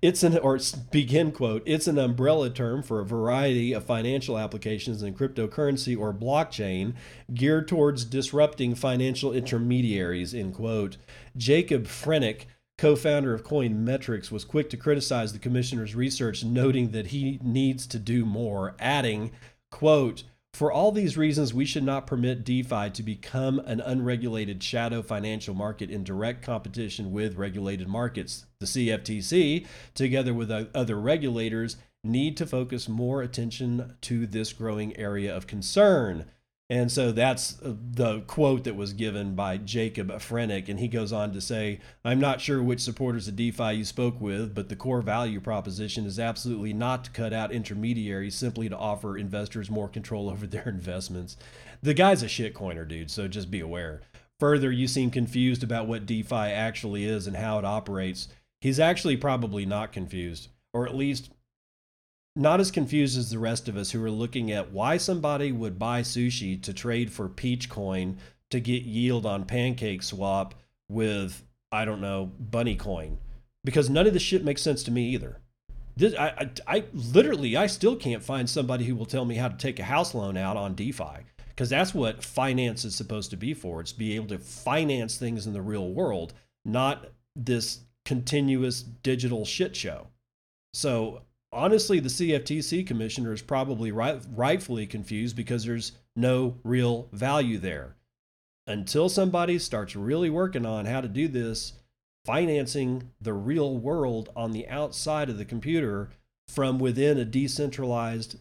[0.00, 0.60] It's an or
[0.92, 1.62] begin quote.
[1.66, 6.94] It's an umbrella term for a variety of financial applications in cryptocurrency or blockchain
[7.34, 10.34] geared towards disrupting financial intermediaries.
[10.34, 10.98] End quote.
[11.36, 12.42] Jacob Franek,
[12.78, 17.98] co-founder of Coinmetrics, was quick to criticize the commissioner's research, noting that he needs to
[17.98, 19.32] do more, adding,
[19.72, 20.22] quote,
[20.56, 25.54] for all these reasons, we should not permit DeFi to become an unregulated shadow financial
[25.54, 28.46] market in direct competition with regulated markets.
[28.60, 35.36] The CFTC, together with other regulators, need to focus more attention to this growing area
[35.36, 36.24] of concern.
[36.68, 40.68] And so that's uh, the quote that was given by Jacob Franek.
[40.68, 44.20] And he goes on to say, I'm not sure which supporters of DeFi you spoke
[44.20, 48.76] with, but the core value proposition is absolutely not to cut out intermediaries, simply to
[48.76, 51.36] offer investors more control over their investments.
[51.82, 54.02] The guy's a shitcoiner, dude, so just be aware.
[54.40, 58.28] Further, you seem confused about what DeFi actually is and how it operates.
[58.60, 61.30] He's actually probably not confused, or at least
[62.36, 65.78] not as confused as the rest of us who are looking at why somebody would
[65.78, 68.18] buy sushi to trade for peach coin
[68.50, 70.54] to get yield on pancake swap
[70.88, 73.18] with I don't know bunny coin
[73.64, 75.40] because none of this shit makes sense to me either.
[75.96, 79.48] This, I, I, I literally I still can't find somebody who will tell me how
[79.48, 83.36] to take a house loan out on DeFi because that's what finance is supposed to
[83.36, 83.80] be for.
[83.80, 86.34] It's be able to finance things in the real world,
[86.64, 90.08] not this continuous digital shit show.
[90.74, 91.22] So
[91.56, 97.96] honestly, the CFTC commissioner is probably right, rightfully confused because there's no real value there.
[98.66, 101.72] Until somebody starts really working on how to do this,
[102.24, 106.10] financing the real world on the outside of the computer
[106.48, 108.38] from within a decentralized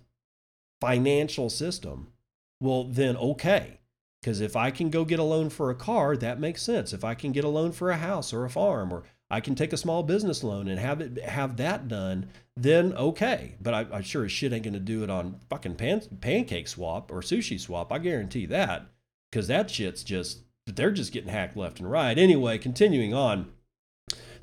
[0.82, 2.12] financial system,
[2.60, 3.80] well, then okay.
[4.22, 6.92] Because if I can go get a loan for a car, that makes sense.
[6.92, 9.56] If I can get a loan for a house or a farm, or I can
[9.56, 13.56] take a small business loan and have it have that done, then okay.
[13.62, 17.12] But I, I sure as shit ain't gonna do it on fucking pan, pancake swap
[17.12, 17.92] or sushi swap.
[17.92, 18.88] I guarantee that,
[19.32, 22.18] because that shit's just they're just getting hacked left and right.
[22.18, 23.52] Anyway, continuing on.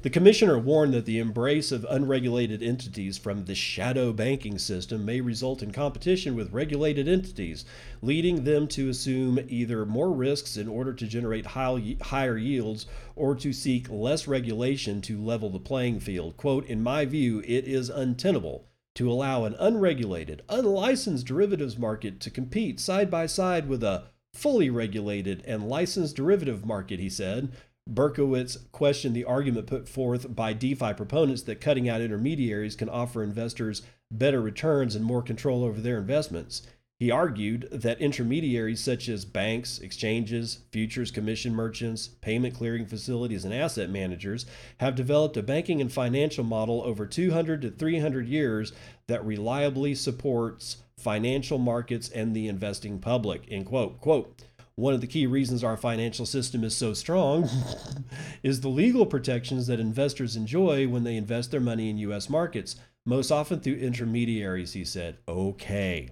[0.03, 5.21] The commissioner warned that the embrace of unregulated entities from the shadow banking system may
[5.21, 7.65] result in competition with regulated entities,
[8.01, 13.37] leading them to assume either more risks in order to generate high, higher yields or
[13.37, 16.37] to seek less regulation to level the playing field.
[16.37, 22.29] Quote, In my view, it is untenable to allow an unregulated, unlicensed derivatives market to
[22.29, 27.53] compete side by side with a fully regulated and licensed derivative market, he said
[27.91, 33.22] Berkovitz questioned the argument put forth by DeFi proponents that cutting out intermediaries can offer
[33.22, 36.62] investors better returns and more control over their investments.
[37.01, 43.53] He argued that intermediaries such as banks, exchanges, futures commission merchants, payment clearing facilities, and
[43.53, 44.47] asset managers
[44.78, 48.72] have developed a banking and financial model over 200 to 300 years
[49.09, 53.43] that reliably supports financial markets and the investing public.
[53.51, 54.01] End quote.
[54.01, 54.41] Quote,
[54.75, 57.49] one of the key reasons our financial system is so strong
[58.43, 62.77] is the legal protections that investors enjoy when they invest their money in US markets,
[63.05, 65.18] most often through intermediaries, he said.
[65.29, 66.09] Okay,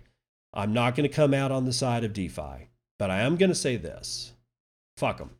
[0.53, 3.51] I'm not going to come out on the side of DeFi, but I am going
[3.51, 4.33] to say this
[4.97, 5.31] fuck them.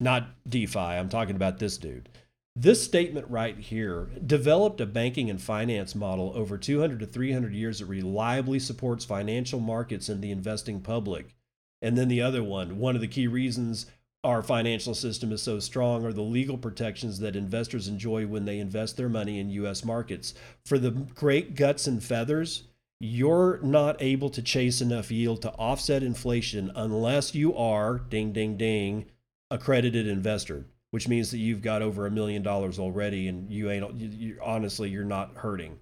[0.00, 2.08] Not DeFi, I'm talking about this dude.
[2.56, 7.78] This statement right here developed a banking and finance model over 200 to 300 years
[7.78, 11.36] that reliably supports financial markets and the investing public.
[11.82, 13.86] And then the other one, one of the key reasons
[14.22, 18.58] our financial system is so strong are the legal protections that investors enjoy when they
[18.58, 20.34] invest their money in US markets.
[20.66, 22.64] For the great guts and feathers,
[23.00, 28.58] you're not able to chase enough yield to offset inflation unless you are, ding, ding,
[28.58, 29.06] ding,
[29.50, 33.94] accredited investor, which means that you've got over a million dollars already and you ain't,
[33.94, 35.78] you, you, honestly, you're not hurting.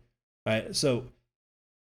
[0.47, 0.75] Right?
[0.77, 1.07] So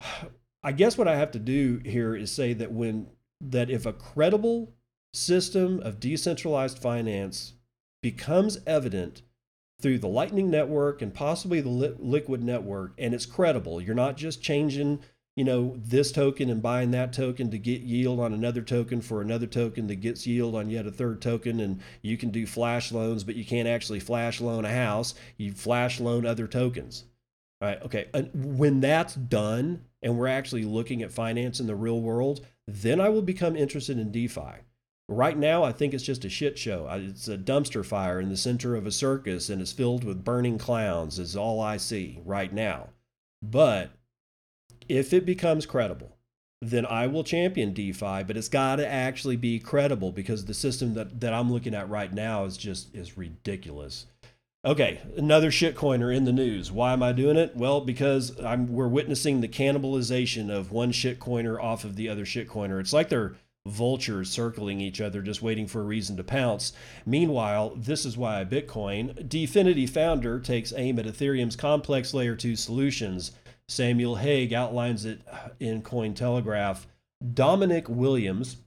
[0.64, 3.08] I guess what I have to do here is say that when
[3.42, 4.74] that if a credible
[5.14, 7.54] system of decentralized finance
[8.02, 9.22] becomes evident
[9.82, 14.18] through the Lightning Network and possibly the li- Liquid Network, and it's credible, you're not
[14.18, 15.00] just changing,
[15.36, 19.22] you know, this token and buying that token to get yield on another token for
[19.22, 22.92] another token that gets yield on yet a third token, and you can do flash
[22.92, 25.14] loans, but you can't actually flash loan a house.
[25.38, 27.04] You flash loan other tokens.
[27.62, 27.82] All right.
[27.84, 28.08] Okay.
[28.14, 33.00] And when that's done, and we're actually looking at finance in the real world, then
[33.00, 34.62] I will become interested in DeFi.
[35.10, 36.88] Right now, I think it's just a shit show.
[36.92, 40.58] It's a dumpster fire in the center of a circus and it's filled with burning
[40.58, 42.90] clowns, is all I see right now.
[43.42, 43.92] But
[44.90, 46.18] if it becomes credible,
[46.62, 50.96] then I will champion DeFi, but it's got to actually be credible because the system
[50.96, 54.08] that, that I'm looking at right now is just is ridiculous.
[54.68, 56.74] Okay, another shitcoiner in the news.
[56.74, 57.56] Why am I doing it?
[57.56, 62.78] Well, because I'm, we're witnessing the cannibalization of one shitcoiner off of the other shitcoiner.
[62.82, 66.74] It's like they're vultures circling each other, just waiting for a reason to pounce.
[67.06, 69.30] Meanwhile, this is why Bitcoin.
[69.30, 73.32] Dfinity founder takes aim at Ethereum's complex layer 2 solutions.
[73.70, 75.22] Samuel Haig outlines it
[75.62, 76.88] in Cointelegraph.
[77.34, 78.58] Dominic Williams,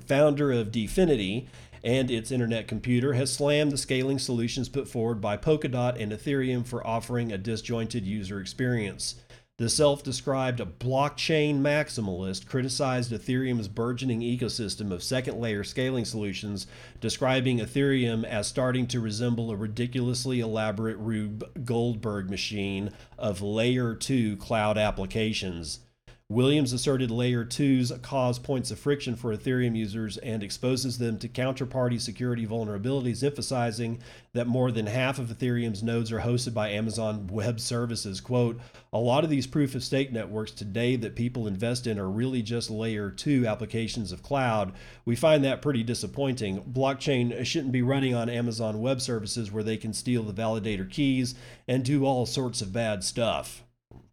[0.00, 1.48] founder of Dfinity,
[1.86, 6.66] and its internet computer has slammed the scaling solutions put forward by Polkadot and Ethereum
[6.66, 9.14] for offering a disjointed user experience.
[9.58, 16.66] The self described blockchain maximalist criticized Ethereum's burgeoning ecosystem of second layer scaling solutions,
[17.00, 24.36] describing Ethereum as starting to resemble a ridiculously elaborate Rube Goldberg machine of layer 2
[24.38, 25.78] cloud applications.
[26.28, 31.28] Williams asserted layer 2s cause points of friction for Ethereum users and exposes them to
[31.28, 34.00] counterparty security vulnerabilities, emphasizing
[34.32, 38.20] that more than half of Ethereum's nodes are hosted by Amazon Web Services.
[38.20, 38.58] Quote,
[38.92, 42.42] a lot of these proof of stake networks today that people invest in are really
[42.42, 44.72] just layer 2 applications of cloud.
[45.04, 46.64] We find that pretty disappointing.
[46.64, 51.36] Blockchain shouldn't be running on Amazon Web Services where they can steal the validator keys
[51.68, 53.62] and do all sorts of bad stuff.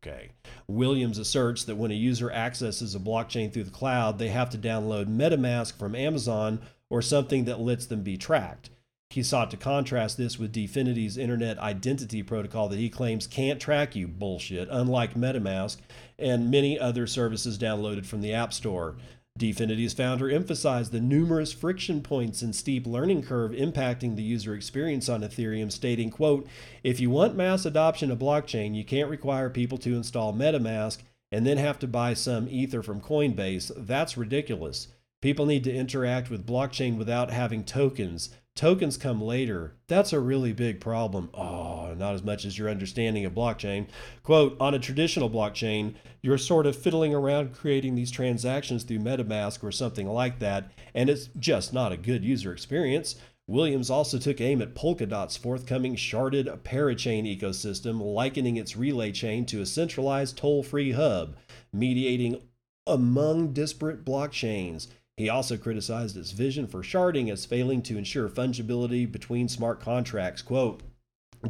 [0.06, 0.32] Okay.
[0.68, 4.58] Williams asserts that when a user accesses a blockchain through the cloud, they have to
[4.58, 8.70] download MetaMask from Amazon or something that lets them be tracked.
[9.10, 13.95] He sought to contrast this with Dfinity's Internet Identity Protocol that he claims can't track
[13.95, 15.78] you bullshit, unlike MetaMask
[16.20, 18.97] and many other services downloaded from the App Store.
[19.40, 25.10] Dfinity's founder emphasized the numerous friction points and steep learning curve impacting the user experience
[25.10, 26.48] on Ethereum, stating, quote,
[26.84, 31.00] if you want mass adoption of blockchain, you can't require people to install MetaMask
[31.32, 33.72] and then have to buy some Ether from Coinbase.
[33.76, 34.90] That's ridiculous.
[35.20, 38.30] People need to interact with blockchain without having tokens.
[38.56, 39.74] Tokens come later.
[39.88, 41.32] That's a really big problem.
[41.34, 43.88] Oh, not as much as your understanding of blockchain.
[44.22, 49.64] Quote On a traditional blockchain, you're sort of fiddling around creating these transactions through MetaMask
[49.64, 53.16] or something like that, and it's just not a good user experience.
[53.47, 59.62] Williams also took aim at Polkadot's forthcoming sharded parachain ecosystem, likening its relay chain to
[59.62, 61.36] a centralized toll free hub,
[61.74, 62.39] mediating
[62.86, 64.88] among disparate blockchains.
[65.18, 70.41] He also criticized its vision for sharding as failing to ensure fungibility between smart contracts.
[70.41, 70.82] Quote,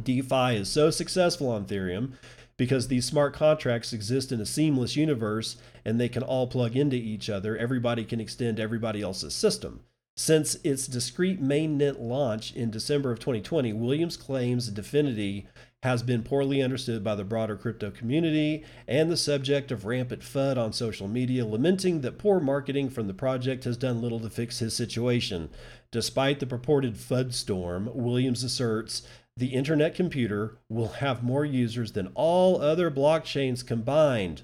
[0.02, 2.12] DeFi is so successful on Ethereum
[2.56, 6.96] because these smart contracts exist in a seamless universe and they can all plug into
[6.96, 7.56] each other.
[7.56, 9.80] Everybody can extend everybody else's system.
[10.16, 15.46] Since its discrete mainnet launch in December of 2020, Williams claims Dfinity
[15.84, 20.56] has been poorly understood by the broader crypto community and the subject of rampant FUD
[20.56, 24.60] on social media, lamenting that poor marketing from the project has done little to fix
[24.60, 25.50] his situation.
[25.92, 29.02] Despite the purported FUD storm, Williams asserts
[29.36, 34.40] the internet computer will have more users than all other blockchains combined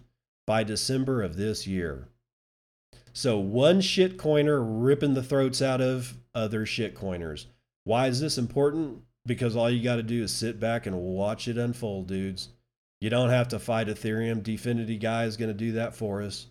[0.47, 2.09] by December of this year.
[3.14, 7.47] So, one shitcoiner ripping the throats out of other shitcoiners.
[7.84, 9.05] Why is this important?
[9.26, 12.48] Because all you got to do is sit back and watch it unfold, dudes.
[13.00, 14.42] You don't have to fight Ethereum.
[14.42, 16.46] Dfinity guy is going to do that for us.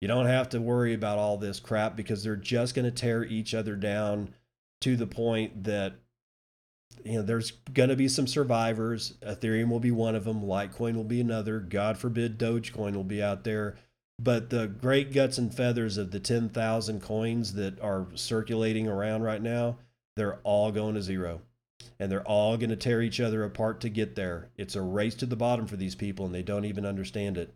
[0.00, 3.24] You don't have to worry about all this crap because they're just going to tear
[3.24, 4.34] each other down
[4.82, 5.94] to the point that
[7.04, 9.14] you know there's going to be some survivors.
[9.22, 10.42] Ethereum will be one of them.
[10.42, 11.58] Litecoin will be another.
[11.60, 13.76] God forbid Dogecoin will be out there.
[14.20, 19.42] But the great guts and feathers of the 10,000 coins that are circulating around right
[19.42, 19.78] now,
[20.16, 21.40] they're all going to zero
[21.98, 24.50] and they're all going to tear each other apart to get there.
[24.56, 27.54] It's a race to the bottom for these people, and they don't even understand it.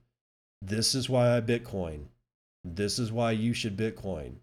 [0.62, 2.06] This is why I Bitcoin.
[2.64, 4.36] This is why you should Bitcoin.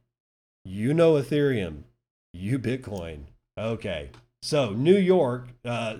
[0.63, 1.83] You know Ethereum.
[2.33, 3.25] You Bitcoin.
[3.57, 4.09] Okay.
[4.41, 5.97] So, New York, uh,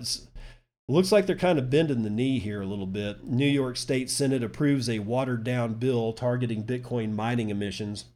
[0.88, 3.24] looks like they're kind of bending the knee here a little bit.
[3.24, 8.06] New York State Senate approves a watered down bill targeting Bitcoin mining emissions.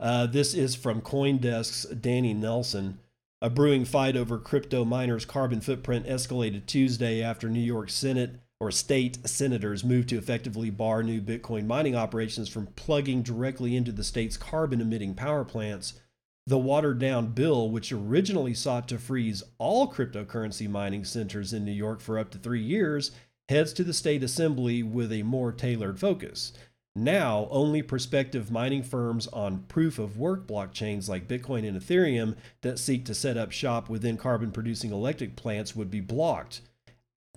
[0.00, 2.98] Uh, this is from Coindesk's Danny Nelson.
[3.44, 8.70] A brewing fight over crypto miners' carbon footprint escalated Tuesday after New York Senate or
[8.70, 14.02] state senators moved to effectively bar new Bitcoin mining operations from plugging directly into the
[14.02, 16.00] state's carbon emitting power plants.
[16.46, 21.72] The watered down bill, which originally sought to freeze all cryptocurrency mining centers in New
[21.72, 23.10] York for up to three years,
[23.50, 26.54] heads to the state assembly with a more tailored focus.
[26.96, 32.78] Now, only prospective mining firms on proof of work blockchains like Bitcoin and Ethereum that
[32.78, 36.60] seek to set up shop within carbon producing electric plants would be blocked.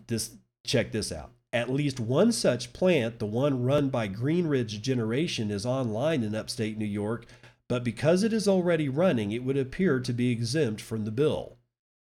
[0.05, 1.31] This check this out.
[1.51, 6.77] At least one such plant, the one run by Greenidge Generation, is online in upstate
[6.77, 7.25] New York,
[7.67, 11.56] but because it is already running, it would appear to be exempt from the bill.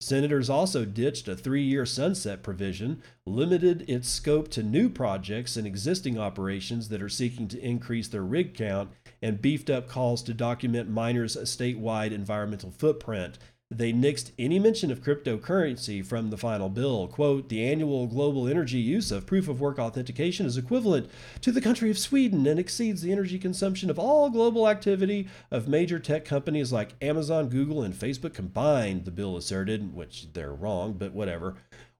[0.00, 5.66] Senators also ditched a three year sunset provision, limited its scope to new projects and
[5.66, 8.90] existing operations that are seeking to increase their rig count,
[9.22, 13.38] and beefed up calls to document miners' statewide environmental footprint.
[13.70, 17.08] They nixed any mention of cryptocurrency from the final bill.
[17.08, 21.10] Quote, the annual global energy use of proof of work authentication is equivalent
[21.40, 25.66] to the country of Sweden and exceeds the energy consumption of all global activity of
[25.66, 30.92] major tech companies like Amazon, Google, and Facebook combined, the bill asserted, which they're wrong,
[30.92, 31.56] but whatever.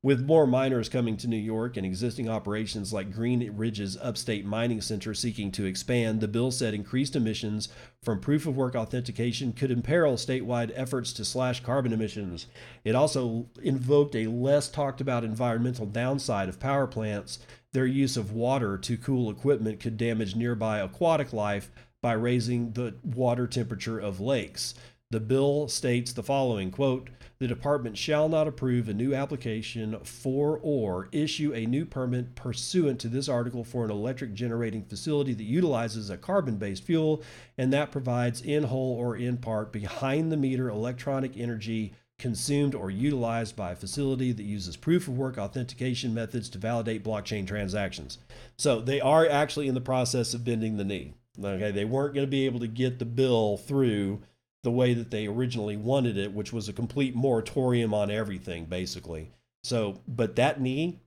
[0.07, 5.15] With more miners coming to New York and existing operations like Greenidge's Upstate Mining Center
[5.15, 7.71] seeking to expand, the bill said increased emissions
[8.05, 12.47] from proof of work authentication could imperil statewide efforts to slash carbon emissions.
[12.85, 17.41] It also invoked a less talked about environmental downside of power plants.
[17.73, 21.69] Their use of water to cool equipment could damage nearby aquatic life
[22.01, 24.77] by raising the water temperature of lakes.
[25.11, 30.59] The bill states the following quote, the department shall not approve a new application for
[30.61, 35.45] or issue a new permit pursuant to this article for an electric generating facility that
[35.45, 37.23] utilizes a carbon based fuel
[37.57, 42.91] and that provides in whole or in part behind the meter electronic energy consumed or
[42.91, 48.19] utilized by a facility that uses proof of work authentication methods to validate blockchain transactions.
[48.57, 51.15] So they are actually in the process of bending the knee.
[51.39, 54.23] Okay, they weren't going to be able to get the bill through
[54.63, 59.31] the way that they originally wanted it, which was a complete moratorium on everything, basically.
[59.63, 61.01] So, but that knee,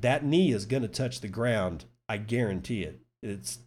[0.00, 1.84] that knee is going to touch the ground.
[2.08, 3.00] I guarantee it.
[3.22, 3.58] It's,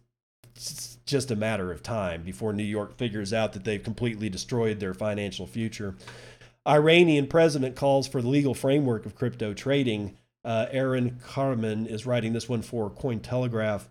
[0.54, 4.80] it's just a matter of time before New York figures out that they've completely destroyed
[4.80, 5.96] their financial future.
[6.66, 10.16] Iranian president calls for the legal framework of crypto trading.
[10.44, 13.88] Uh, Erhan Kahraman is writing this one for Cointelegraph.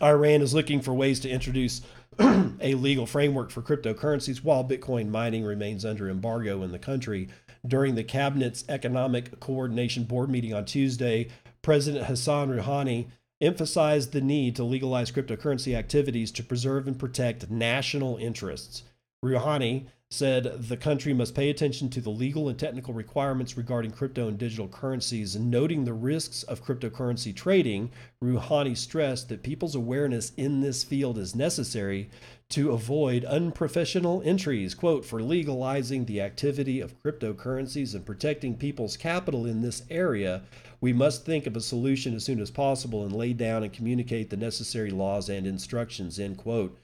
[0.00, 1.82] Iran is looking for ways to introduce
[2.60, 7.28] a legal framework for cryptocurrencies while Bitcoin mining remains under embargo in the country.
[7.66, 11.28] During the cabinet's Economic Coordination Board meeting on Tuesday,
[11.62, 13.08] President Hassan Rouhani
[13.40, 18.82] emphasized the need to legalize cryptocurrency activities to preserve and protect national interests.
[19.24, 24.26] Rouhani said the country must pay attention to the legal and technical requirements regarding crypto
[24.26, 25.36] and digital currencies.
[25.36, 27.90] Noting the risks of cryptocurrency trading,
[28.22, 32.08] Rouhani stressed that people's awareness in this field is necessary
[32.48, 34.74] to avoid unprofessional entries.
[34.74, 40.40] Quote, for legalizing the activity of cryptocurrencies and protecting people's capital in this area,
[40.80, 44.30] we must think of a solution as soon as possible and lay down and communicate
[44.30, 46.78] the necessary laws and instructions, end quote.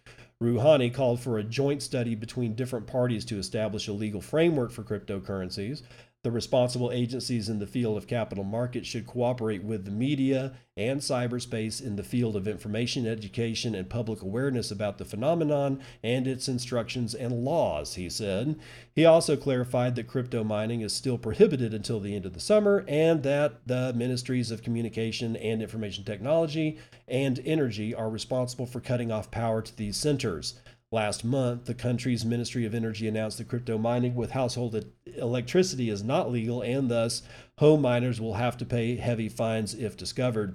[0.45, 4.83] Rouhani called for a joint study between different parties to establish a legal framework for
[4.83, 5.83] cryptocurrencies.
[6.25, 11.01] The responsible agencies in the field of capital markets should cooperate with the media and
[11.01, 16.49] cyberspace in the field of information education and public awareness about the phenomenon and its
[16.49, 18.59] instructions and laws, he said.
[18.95, 22.87] He also clarified that crypto mining is still prohibited until the end of the summer
[22.89, 29.13] and that the ministries of communication and information technology and energy are responsible for cutting
[29.13, 30.55] off power to these centers.
[30.95, 36.05] Last month, the country's Ministry of Energy announced that crypto mining with household electricity is
[36.05, 37.23] not legal, and thus
[37.59, 40.55] home miners will have to pay heavy fines if discovered.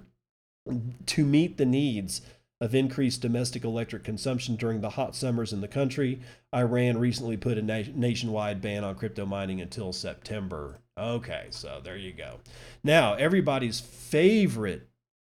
[1.08, 2.22] To meet the needs
[2.62, 6.22] of increased domestic electric consumption during the hot summers in the country,
[6.56, 10.80] Iran recently put a na- nationwide ban on crypto mining until September.
[10.98, 12.40] Okay, so there you go.
[12.82, 14.88] Now, everybody's favorite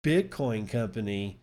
[0.05, 1.39] Bitcoin company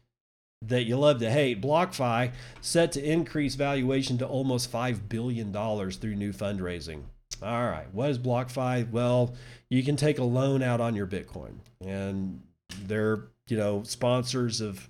[0.68, 6.16] that you love to hate, BlockFi, set to increase valuation to almost $5 billion through
[6.16, 7.04] new fundraising.
[7.42, 8.90] All right, what is BlockFi?
[8.92, 9.36] Well,
[9.70, 12.42] you can take a loan out on your Bitcoin, and
[12.86, 14.90] they're you know sponsors of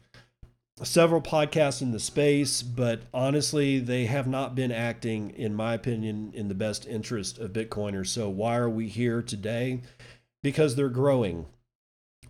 [0.84, 6.32] several podcasts in the space, but honestly, they have not been acting, in my opinion,
[6.34, 8.08] in the best interest of Bitcoiners.
[8.08, 9.82] So why are we here today?
[10.42, 11.46] Because they're growing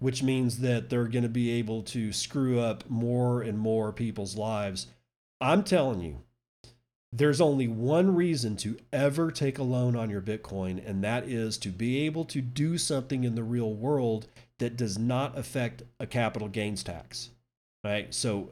[0.04, 4.36] which means that they're going to be able to screw up more and more people's
[4.36, 4.88] lives.
[5.40, 6.18] I'm telling you,
[7.14, 11.58] there's only one reason to ever take a loan on your Bitcoin, and that is
[11.60, 14.28] to be able to do something in the real world
[14.60, 17.30] that does not affect a capital gains tax.
[17.82, 18.14] Right?
[18.14, 18.50] So,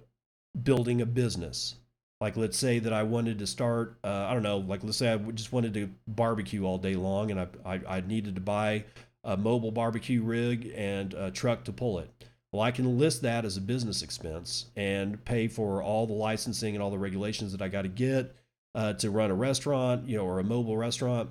[0.64, 1.76] building a business.
[2.22, 5.12] Like, let's say that I wanted to start, uh, I don't know, like, let's say
[5.12, 8.86] I just wanted to barbecue all day long and I, I, I needed to buy
[9.24, 12.09] a mobile barbecue rig, and a truck to pull it.
[12.51, 16.76] Well, I can list that as a business expense and pay for all the licensing
[16.76, 18.36] and all the regulations that I got to get
[18.76, 21.30] uh, to run a restaurant, you know, or a mobile restaurant,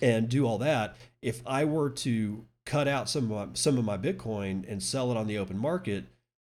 [0.00, 0.96] and do all that.
[1.20, 5.10] If I were to cut out some of my, some of my Bitcoin and sell
[5.10, 6.04] it on the open market,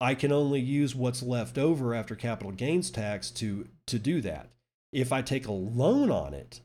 [0.01, 4.49] I can only use what's left over after capital gains tax to to do that.
[4.91, 6.61] If I take a loan on it,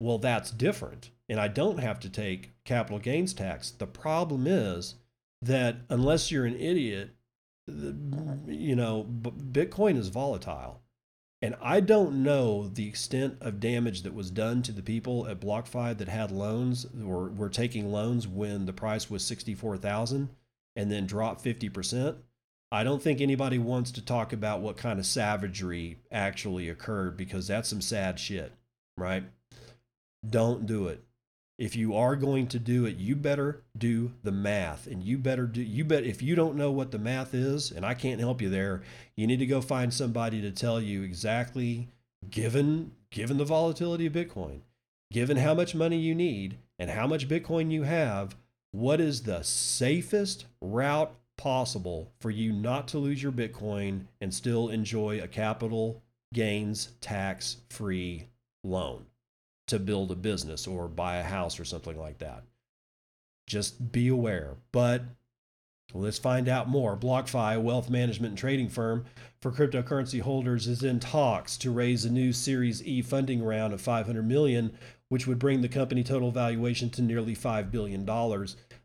[0.00, 3.70] well, that's different and I don't have to take capital gains tax.
[3.70, 4.96] The problem is
[5.40, 7.10] that unless you're an idiot,
[7.66, 10.82] you know, Bitcoin is volatile.
[11.40, 15.40] And I don't know the extent of damage that was done to the people at
[15.40, 20.28] BlockFi that had loans or were taking loans when the price was 64,000
[20.76, 22.16] and then dropped 50%.
[22.70, 27.46] I don't think anybody wants to talk about what kind of savagery actually occurred because
[27.46, 28.52] that's some sad shit,
[28.96, 29.22] right?
[30.28, 31.02] Don't do it
[31.58, 34.86] if you are going to do it, you better do the math.
[34.86, 37.84] And you better do, you bet, if you don't know what the math is, and
[37.84, 38.82] I can't help you there,
[39.16, 41.88] you need to go find somebody to tell you exactly,
[42.30, 44.60] given, given the volatility of Bitcoin,
[45.12, 48.36] given how much money you need and how much Bitcoin you have,
[48.70, 54.68] what is the safest route possible for you not to lose your Bitcoin and still
[54.68, 56.02] enjoy a capital
[56.32, 58.26] gains tax free
[58.62, 59.06] loan?
[59.68, 62.42] To build a business or buy a house or something like that.
[63.46, 64.56] Just be aware.
[64.72, 65.02] But
[65.94, 66.96] let's find out more.
[66.96, 69.06] BlockFi, a wealth management and trading firm
[69.40, 73.80] for cryptocurrency holders, is in talks to raise a new Series E funding round of
[73.80, 74.76] 500 million,
[75.08, 78.04] which would bring the company total valuation to nearly $5 billion.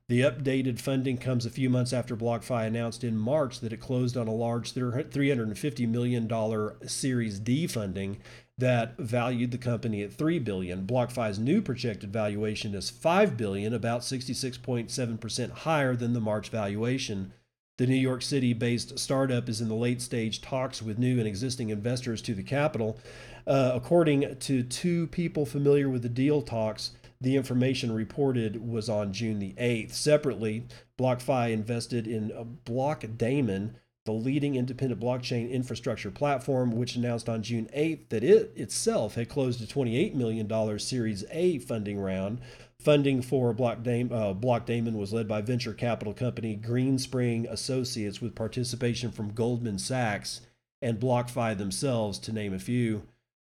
[0.09, 4.17] The updated funding comes a few months after BlockFi announced in March that it closed
[4.17, 8.19] on a large $350 million Series D funding
[8.57, 10.85] that valued the company at 3 billion.
[10.85, 17.33] BlockFi's new projected valuation is 5 billion, about 66.7% higher than the March valuation.
[17.79, 21.69] The New York City-based startup is in the late stage talks with new and existing
[21.69, 22.99] investors to the capital.
[23.47, 29.11] Uh, according to two people familiar with the deal talks, the information reported was on
[29.13, 29.93] June the 8th.
[29.93, 30.67] Separately,
[30.99, 32.29] BlockFi invested in
[32.65, 33.73] Blockdaemon,
[34.05, 39.29] the leading independent blockchain infrastructure platform, which announced on June 8th that it itself had
[39.29, 42.41] closed a $28 million Series A funding round.
[42.79, 49.09] Funding for Blockdaemon, uh, Blockdaemon was led by venture capital company Greenspring Associates with participation
[49.09, 50.41] from Goldman Sachs
[50.81, 53.03] and BlockFi themselves, to name a few.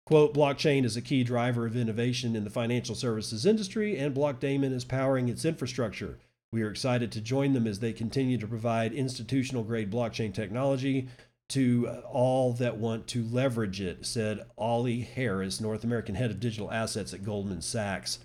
[0.07, 4.73] Quote, blockchain is a key driver of innovation in the financial services industry, and Blockdaemon
[4.73, 6.19] is powering its infrastructure.
[6.55, 11.09] We are excited to join them as they continue to provide institutional grade blockchain technology
[11.49, 16.71] to all that want to leverage it, said Ollie Harris, North American head of digital
[16.71, 18.21] assets at Goldman Sachs.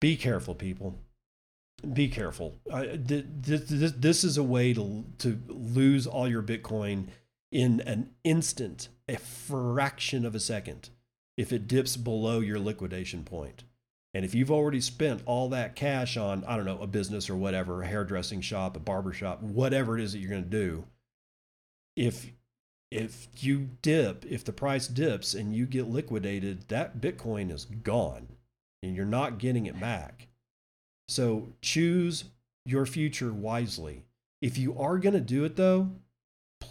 [0.00, 0.98] Be careful, people.
[1.92, 2.56] Be careful.
[2.68, 7.10] Uh, this is a way to, to lose all your Bitcoin
[7.52, 10.90] in an instant, a fraction of a second,
[11.36, 13.62] if it dips below your liquidation point.
[14.14, 17.36] And if you've already spent all that cash on, I don't know, a business or
[17.36, 20.84] whatever, a hairdressing shop, a barber shop, whatever it is that you're going to do,
[21.96, 22.32] if
[22.90, 28.28] if you dip, if the price dips and you get liquidated, that Bitcoin is gone
[28.82, 30.28] and you're not getting it back.
[31.08, 32.24] So choose
[32.66, 34.04] your future wisely.
[34.42, 35.90] If you are going to do it though,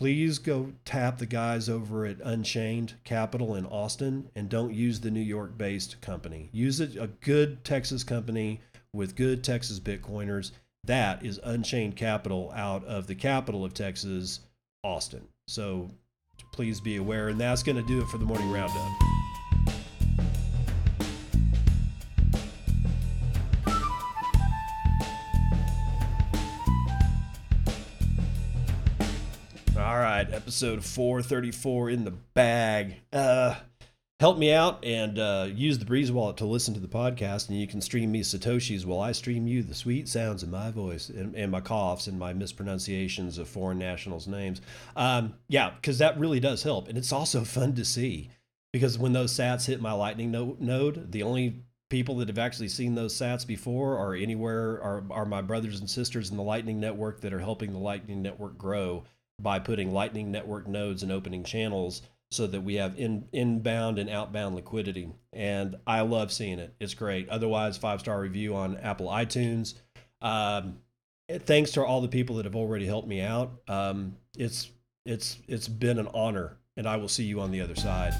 [0.02, 5.12] please go tap the guys over at Unchained Capital in Austin and don't use the
[5.12, 6.50] New York based company.
[6.52, 8.62] Use a, a good Texas company
[8.96, 10.54] with good Texas Bitcoiners.
[10.86, 14.40] That is Unchained Capital out of the capital of Texas,
[14.84, 15.28] Austin.
[15.48, 15.92] So
[16.52, 17.28] please be aware.
[17.28, 18.92] And that's going to do it for the morning roundup.
[30.24, 32.96] Right, episode 434 in the bag.
[33.12, 33.56] Uh,
[34.20, 37.60] help me out and uh, use the Breeze Wallet to listen to the podcast, and
[37.60, 41.10] you can stream me Satoshis while I stream you the sweet sounds of my voice
[41.10, 44.62] and, and my coughs and my mispronunciations of foreign nationals' names.
[44.96, 46.88] Um, yeah, because that really does help.
[46.88, 48.30] And it's also fun to see
[48.72, 52.94] because when those sats hit my Lightning node, the only people that have actually seen
[52.94, 57.22] those sats before are anywhere are, are my brothers and sisters in the Lightning Network
[57.22, 59.04] that are helping the Lightning Network grow
[59.42, 64.10] by putting Lightning Network nodes and opening channels so that we have in, inbound and
[64.10, 65.10] outbound liquidity.
[65.34, 66.74] And I love seeing it.
[66.80, 67.28] It's great.
[67.30, 69.76] Otherwise, five star review on Apple iTunes.
[70.22, 70.78] Um,
[71.30, 73.52] thanks to all the people that have already helped me out.
[73.68, 74.72] Um, it's
[75.06, 78.14] it's it's been an honor, and I will see you on the other side.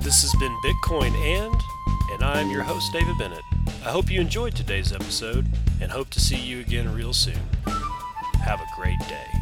[0.00, 1.54] This has been Bitcoin and,
[2.12, 3.42] and I'm your host David Bennett.
[3.84, 5.46] I hope you enjoyed today's episode,
[5.80, 7.38] and hope to see you again real soon.
[8.40, 9.37] Have a great day.